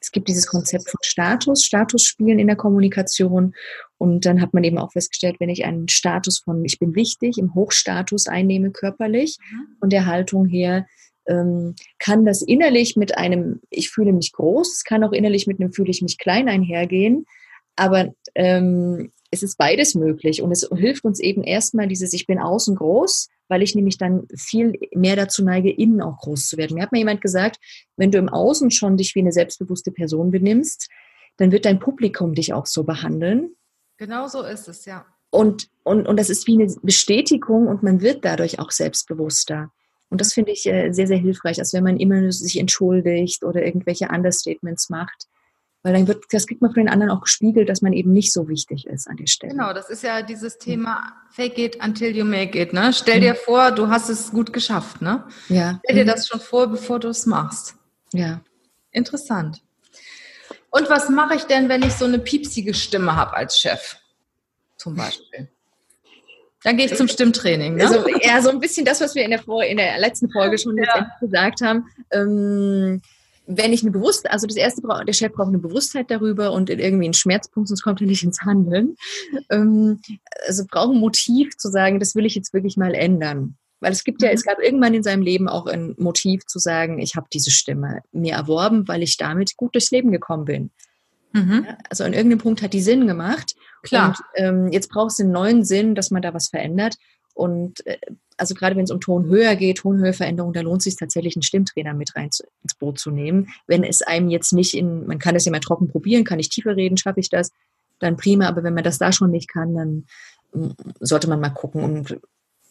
es 0.00 0.12
gibt 0.12 0.28
dieses 0.28 0.46
Konzept 0.46 0.90
von 0.90 1.00
Status, 1.02 1.64
Statusspielen 1.64 2.38
in 2.38 2.46
der 2.46 2.56
Kommunikation. 2.56 3.54
Und 3.98 4.26
dann 4.26 4.40
hat 4.40 4.54
man 4.54 4.64
eben 4.64 4.78
auch 4.78 4.92
festgestellt, 4.92 5.36
wenn 5.40 5.48
ich 5.48 5.64
einen 5.64 5.88
Status 5.88 6.40
von 6.40 6.64
ich 6.64 6.78
bin 6.78 6.94
wichtig, 6.94 7.38
im 7.38 7.54
Hochstatus 7.54 8.26
einnehme 8.26 8.70
körperlich, 8.70 9.38
mhm. 9.50 9.76
von 9.80 9.90
der 9.90 10.06
Haltung 10.06 10.46
her, 10.46 10.86
ähm, 11.26 11.74
kann 11.98 12.24
das 12.24 12.42
innerlich 12.42 12.96
mit 12.96 13.18
einem 13.18 13.60
ich 13.70 13.90
fühle 13.90 14.12
mich 14.12 14.32
groß, 14.32 14.74
es 14.74 14.84
kann 14.84 15.02
auch 15.02 15.12
innerlich 15.12 15.46
mit 15.46 15.60
einem 15.60 15.72
fühle 15.72 15.90
ich 15.90 16.02
mich 16.02 16.18
klein 16.18 16.48
einhergehen. 16.48 17.26
Aber 17.74 18.12
ähm, 18.34 19.10
es 19.30 19.42
ist 19.42 19.58
beides 19.58 19.94
möglich 19.94 20.42
und 20.42 20.52
es 20.52 20.68
hilft 20.74 21.04
uns 21.04 21.20
eben 21.20 21.42
erstmal 21.42 21.88
dieses, 21.88 22.12
ich 22.12 22.26
bin 22.26 22.38
außen 22.38 22.76
groß, 22.76 23.28
weil 23.48 23.62
ich 23.62 23.74
nämlich 23.74 23.98
dann 23.98 24.26
viel 24.36 24.78
mehr 24.94 25.16
dazu 25.16 25.44
neige, 25.44 25.70
innen 25.70 26.02
auch 26.02 26.18
groß 26.18 26.48
zu 26.48 26.56
werden. 26.56 26.74
Mir 26.74 26.82
hat 26.82 26.92
mal 26.92 26.98
jemand 26.98 27.20
gesagt, 27.20 27.58
wenn 27.96 28.10
du 28.10 28.18
im 28.18 28.28
Außen 28.28 28.70
schon 28.70 28.96
dich 28.96 29.14
wie 29.14 29.20
eine 29.20 29.32
selbstbewusste 29.32 29.92
Person 29.92 30.30
benimmst, 30.30 30.88
dann 31.36 31.52
wird 31.52 31.64
dein 31.64 31.78
Publikum 31.78 32.34
dich 32.34 32.52
auch 32.52 32.66
so 32.66 32.84
behandeln. 32.84 33.54
Genau 33.98 34.26
so 34.26 34.42
ist 34.42 34.68
es, 34.68 34.84
ja. 34.84 35.06
Und, 35.30 35.68
und, 35.82 36.06
und 36.08 36.18
das 36.18 36.30
ist 36.30 36.46
wie 36.46 36.54
eine 36.54 36.74
Bestätigung 36.82 37.66
und 37.66 37.82
man 37.82 38.00
wird 38.00 38.24
dadurch 38.24 38.58
auch 38.58 38.70
selbstbewusster. 38.70 39.70
Und 40.08 40.20
das 40.20 40.32
finde 40.32 40.52
ich 40.52 40.66
äh, 40.66 40.92
sehr, 40.92 41.06
sehr 41.06 41.18
hilfreich, 41.18 41.58
als 41.58 41.72
wenn 41.72 41.84
man 41.84 41.98
immer 41.98 42.30
sich 42.30 42.58
entschuldigt 42.58 43.42
oder 43.44 43.64
irgendwelche 43.64 44.08
Understatements 44.08 44.88
macht 44.88 45.26
weil 45.86 45.92
dann 45.92 46.08
wird, 46.08 46.24
das 46.32 46.48
kriegt 46.48 46.62
man 46.62 46.72
von 46.72 46.82
den 46.82 46.88
anderen 46.88 47.12
auch 47.12 47.20
gespiegelt, 47.20 47.68
dass 47.68 47.80
man 47.80 47.92
eben 47.92 48.12
nicht 48.12 48.32
so 48.32 48.48
wichtig 48.48 48.88
ist 48.88 49.06
an 49.06 49.18
der 49.18 49.28
Stelle. 49.28 49.52
Genau, 49.52 49.72
das 49.72 49.88
ist 49.88 50.02
ja 50.02 50.20
dieses 50.20 50.58
Thema 50.58 51.12
Fake 51.30 51.58
it 51.58 51.78
until 51.80 52.16
you 52.16 52.24
make 52.24 52.60
it. 52.60 52.72
Ne? 52.72 52.92
Stell 52.92 53.20
dir 53.20 53.36
vor, 53.36 53.70
du 53.70 53.86
hast 53.86 54.08
es 54.08 54.32
gut 54.32 54.52
geschafft. 54.52 55.00
Ne? 55.00 55.22
Ja. 55.48 55.78
Stell 55.84 55.94
dir 55.94 56.02
mhm. 56.02 56.08
das 56.08 56.26
schon 56.26 56.40
vor, 56.40 56.66
bevor 56.66 56.98
du 56.98 57.06
es 57.06 57.24
machst. 57.24 57.76
Ja. 58.12 58.40
Interessant. 58.90 59.62
Und 60.70 60.90
was 60.90 61.08
mache 61.08 61.36
ich 61.36 61.44
denn, 61.44 61.68
wenn 61.68 61.84
ich 61.84 61.92
so 61.92 62.04
eine 62.04 62.18
piepsige 62.18 62.74
Stimme 62.74 63.14
habe 63.14 63.36
als 63.36 63.56
Chef? 63.56 63.94
Zum 64.76 64.96
Beispiel. 64.96 65.48
Dann 66.64 66.76
gehe 66.78 66.86
ich 66.86 66.96
zum 66.96 67.06
Stimmtraining. 67.06 67.76
Ne? 67.76 67.84
Also, 67.84 68.04
ja, 68.22 68.42
so 68.42 68.50
ein 68.50 68.58
bisschen 68.58 68.84
das, 68.84 69.00
was 69.00 69.14
wir 69.14 69.22
in 69.22 69.30
der, 69.30 69.44
in 69.68 69.76
der 69.76 70.00
letzten 70.00 70.32
Folge 70.32 70.58
schon 70.58 70.76
ja. 70.78 71.12
gesagt 71.20 71.60
haben. 71.60 71.86
Ähm, 72.10 73.02
wenn 73.46 73.72
ich 73.72 73.82
eine 73.82 73.92
Bewusstheit, 73.92 74.32
also 74.32 74.46
das 74.46 74.56
erste, 74.56 74.82
der 74.82 75.12
Chef 75.12 75.32
braucht 75.32 75.48
eine 75.48 75.58
Bewusstheit 75.58 76.10
darüber 76.10 76.52
und 76.52 76.68
irgendwie 76.68 77.04
einen 77.04 77.14
Schmerzpunkt, 77.14 77.68
sonst 77.68 77.82
kommt 77.82 78.00
er 78.00 78.06
nicht 78.06 78.24
ins 78.24 78.42
Handeln. 78.42 78.96
Ähm, 79.50 80.00
also 80.46 80.64
braucht 80.66 80.94
ein 80.94 81.00
Motiv 81.00 81.56
zu 81.56 81.68
sagen, 81.68 82.00
das 82.00 82.14
will 82.14 82.26
ich 82.26 82.34
jetzt 82.34 82.52
wirklich 82.52 82.76
mal 82.76 82.94
ändern. 82.94 83.56
Weil 83.80 83.92
es 83.92 84.04
gibt 84.04 84.22
ja, 84.22 84.30
es 84.30 84.44
mhm. 84.44 84.48
gab 84.48 84.58
irgendwann 84.60 84.94
in 84.94 85.02
seinem 85.02 85.22
Leben 85.22 85.48
auch 85.48 85.66
ein 85.66 85.94
Motiv 85.98 86.46
zu 86.46 86.58
sagen, 86.58 86.98
ich 86.98 87.14
habe 87.14 87.28
diese 87.32 87.50
Stimme 87.50 88.00
mir 88.12 88.34
erworben, 88.34 88.88
weil 88.88 89.02
ich 89.02 89.16
damit 89.16 89.56
gut 89.56 89.74
durchs 89.74 89.90
Leben 89.90 90.10
gekommen 90.10 90.44
bin. 90.44 90.70
Mhm. 91.32 91.66
Also 91.90 92.04
an 92.04 92.14
irgendeinem 92.14 92.40
Punkt 92.40 92.62
hat 92.62 92.72
die 92.72 92.80
Sinn 92.80 93.06
gemacht. 93.06 93.54
Klar. 93.82 94.08
Und 94.08 94.18
ähm, 94.34 94.72
jetzt 94.72 94.88
braucht 94.88 95.12
es 95.12 95.20
einen 95.20 95.32
neuen 95.32 95.64
Sinn, 95.64 95.94
dass 95.94 96.10
man 96.10 96.22
da 96.22 96.32
was 96.32 96.48
verändert. 96.48 96.96
Und 97.36 97.86
äh, 97.86 97.98
also 98.38 98.54
gerade 98.54 98.76
wenn 98.76 98.84
es 98.84 98.90
um 98.90 99.00
Tonhöhe 99.00 99.56
geht, 99.56 99.78
Tonhöheveränderung, 99.78 100.54
da 100.54 100.62
lohnt 100.62 100.78
es 100.78 100.84
sich 100.84 100.96
tatsächlich 100.96 101.36
einen 101.36 101.42
Stimmtrainer 101.42 101.92
mit 101.92 102.16
rein 102.16 102.30
zu, 102.30 102.44
ins 102.62 102.74
Boot 102.74 102.98
zu 102.98 103.10
nehmen. 103.10 103.48
Wenn 103.66 103.84
es 103.84 104.02
einem 104.02 104.30
jetzt 104.30 104.52
nicht 104.52 104.74
in, 104.74 105.06
man 105.06 105.18
kann 105.18 105.34
das 105.34 105.44
ja 105.44 105.52
mal 105.52 105.60
trocken 105.60 105.88
probieren, 105.88 106.24
kann 106.24 106.38
ich 106.38 106.48
tiefer 106.48 106.76
reden, 106.76 106.96
schaffe 106.96 107.20
ich 107.20 107.28
das, 107.28 107.52
dann 107.98 108.16
prima. 108.16 108.48
Aber 108.48 108.62
wenn 108.62 108.74
man 108.74 108.84
das 108.84 108.98
da 108.98 109.12
schon 109.12 109.30
nicht 109.30 109.48
kann, 109.48 109.74
dann 109.74 110.04
mm, 110.54 110.70
sollte 111.00 111.28
man 111.28 111.40
mal 111.40 111.50
gucken. 111.50 111.82
Und 111.82 112.18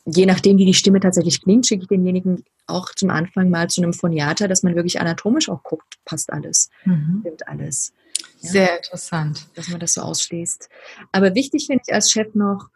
je 0.05 0.25
nachdem, 0.25 0.57
wie 0.57 0.65
die 0.65 0.73
Stimme 0.73 0.99
tatsächlich 0.99 1.43
klingt, 1.43 1.67
schicke 1.67 1.83
ich 1.83 1.87
denjenigen 1.87 2.43
auch 2.65 2.89
zum 2.95 3.11
Anfang 3.11 3.51
mal 3.51 3.69
zu 3.69 3.83
einem 3.83 3.93
Phoniater, 3.93 4.47
dass 4.47 4.63
man 4.63 4.75
wirklich 4.75 4.99
anatomisch 4.99 5.49
auch 5.49 5.61
guckt, 5.61 5.99
passt 6.05 6.33
alles, 6.33 6.71
mhm. 6.85 7.19
stimmt 7.21 7.47
alles. 7.47 7.93
Ja? 8.41 8.49
Sehr 8.49 8.77
interessant. 8.77 9.47
Dass 9.53 9.69
man 9.69 9.79
das 9.79 9.93
so 9.93 10.01
ausschließt. 10.01 10.69
Aber 11.11 11.35
wichtig 11.35 11.67
finde 11.67 11.83
ich 11.85 11.93
als 11.93 12.09
Chef 12.11 12.33
noch, 12.33 12.69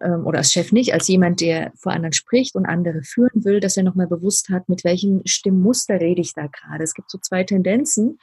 oder 0.00 0.38
als 0.38 0.52
Chef 0.52 0.72
nicht, 0.72 0.94
als 0.94 1.08
jemand, 1.08 1.40
der 1.40 1.72
vor 1.76 1.92
anderen 1.92 2.12
spricht 2.12 2.54
und 2.54 2.66
andere 2.66 3.02
führen 3.02 3.44
will, 3.44 3.60
dass 3.60 3.76
er 3.76 3.82
nochmal 3.82 4.06
bewusst 4.06 4.48
hat, 4.48 4.68
mit 4.68 4.84
welchem 4.84 5.20
Stimmmuster 5.26 6.00
rede 6.00 6.22
ich 6.22 6.32
da 6.32 6.46
gerade. 6.46 6.82
Es 6.82 6.94
gibt 6.94 7.10
so 7.10 7.18
zwei 7.18 7.44
Tendenzen. 7.44 8.18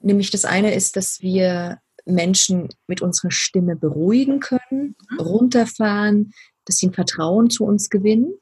Nämlich 0.00 0.30
das 0.30 0.44
eine 0.44 0.74
ist, 0.74 0.96
dass 0.96 1.20
wir 1.20 1.78
Menschen 2.04 2.68
mit 2.86 3.02
unserer 3.02 3.32
Stimme 3.32 3.74
beruhigen 3.74 4.40
können, 4.40 4.94
mhm. 5.10 5.20
runterfahren, 5.20 6.32
dass 6.64 6.76
sie 6.76 6.86
ein 6.86 6.94
Vertrauen 6.94 7.50
zu 7.50 7.64
uns 7.64 7.90
gewinnen. 7.90 8.34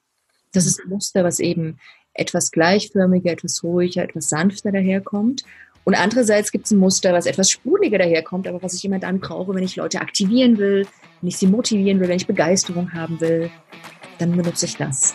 Das 0.52 0.66
ist 0.66 0.80
ein 0.80 0.90
Muster, 0.90 1.24
was 1.24 1.40
eben 1.40 1.78
etwas 2.12 2.50
gleichförmiger, 2.50 3.32
etwas 3.32 3.64
ruhiger, 3.64 4.02
etwas 4.02 4.28
sanfter 4.28 4.70
daherkommt. 4.70 5.44
Und 5.84 5.94
andererseits 5.94 6.52
gibt 6.52 6.66
es 6.66 6.70
ein 6.70 6.78
Muster, 6.78 7.12
was 7.12 7.26
etwas 7.26 7.50
spuriger 7.50 7.98
daherkommt, 7.98 8.46
aber 8.46 8.62
was 8.62 8.74
ich 8.74 8.84
immer 8.84 8.98
dann 8.98 9.20
brauche, 9.20 9.54
wenn 9.54 9.64
ich 9.64 9.76
Leute 9.76 10.00
aktivieren 10.00 10.58
will, 10.58 10.86
wenn 11.24 11.28
ich 11.28 11.38
sie 11.38 11.46
motivieren 11.46 12.00
will, 12.00 12.08
wenn 12.08 12.18
ich 12.18 12.26
Begeisterung 12.26 12.92
haben 12.92 13.18
will, 13.18 13.50
dann 14.18 14.36
benutze 14.36 14.66
ich 14.66 14.76
das. 14.76 15.14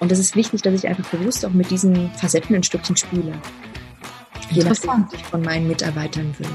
Und 0.00 0.10
es 0.10 0.18
ist 0.18 0.36
wichtig, 0.36 0.62
dass 0.62 0.72
ich 0.72 0.88
einfach 0.88 1.04
bewusst 1.10 1.44
auch 1.44 1.50
mit 1.50 1.70
diesen 1.70 2.10
Facetten 2.12 2.56
ein 2.56 2.62
Stückchen 2.62 2.96
spiele. 2.96 3.34
Je 4.50 4.64
nachdem, 4.64 5.04
was 5.04 5.12
ich 5.12 5.22
von 5.24 5.42
meinen 5.42 5.68
Mitarbeitern 5.68 6.34
will. 6.38 6.48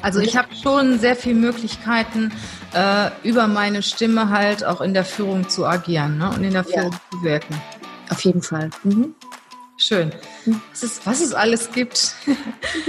Also 0.00 0.20
ich 0.20 0.34
habe 0.34 0.48
schon 0.54 0.98
sehr 0.98 1.14
viele 1.14 1.34
Möglichkeiten, 1.34 2.32
äh, 2.72 3.10
über 3.22 3.46
meine 3.48 3.82
Stimme 3.82 4.30
halt 4.30 4.64
auch 4.64 4.80
in 4.80 4.94
der 4.94 5.04
Führung 5.04 5.46
zu 5.50 5.66
agieren 5.66 6.16
ne? 6.16 6.30
und 6.30 6.44
in 6.44 6.54
der 6.54 6.64
Führung 6.64 6.92
ja. 6.92 7.00
zu 7.10 7.22
wirken. 7.22 7.60
Auf 8.08 8.24
jeden 8.24 8.40
Fall. 8.40 8.70
Mhm. 8.82 9.14
Schön. 9.76 10.10
Mhm. 10.46 10.62
Was, 10.70 10.82
es, 10.82 11.00
was 11.04 11.20
es 11.20 11.34
alles 11.34 11.70
gibt. 11.70 12.14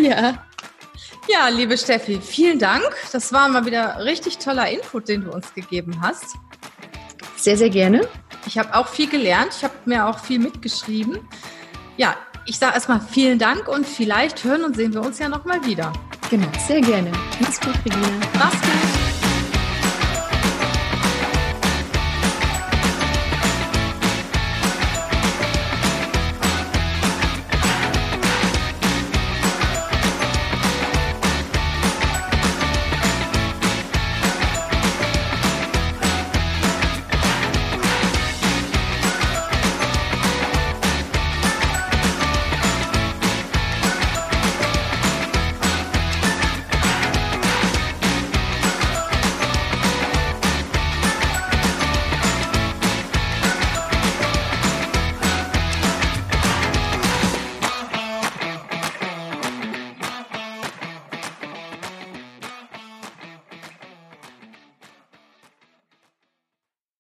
ja. 0.02 0.42
Ja, 1.28 1.48
liebe 1.48 1.78
Steffi, 1.78 2.20
vielen 2.22 2.60
Dank. 2.60 2.84
Das 3.12 3.32
war 3.32 3.48
mal 3.48 3.66
wieder 3.66 4.04
richtig 4.04 4.40
toller 4.40 4.70
Input, 4.70 5.08
den 5.08 5.24
du 5.24 5.32
uns 5.32 5.54
gegeben 5.54 6.00
hast. 6.02 6.36
Sehr, 7.38 7.58
sehr 7.58 7.70
gerne. 7.70 8.08
Ich 8.46 8.58
habe 8.58 8.76
auch 8.76 8.88
viel 8.88 9.10
gelernt. 9.10 9.54
Ich 9.56 9.64
habe 9.64 9.74
mir 9.86 10.06
auch 10.06 10.20
viel 10.20 10.40
mitgeschrieben. 10.40 11.20
Ja, 11.98 12.16
ich 12.46 12.58
sage 12.60 12.74
erstmal 12.74 13.00
vielen 13.00 13.40
Dank 13.40 13.68
und 13.68 13.86
vielleicht 13.86 14.44
hören 14.44 14.64
und 14.64 14.76
sehen 14.76 14.94
wir 14.94 15.02
uns 15.02 15.20
ja 15.20 15.30
nochmal 15.30 15.66
wieder. 15.66 15.94
Genau, 16.30 16.48
sehr 16.68 16.82
gerne. 16.82 17.12
Mach's 17.40 17.60
gut, 17.60 17.76
Regina. 17.86 18.08
Mach's 18.38 18.60
gut. 18.62 19.13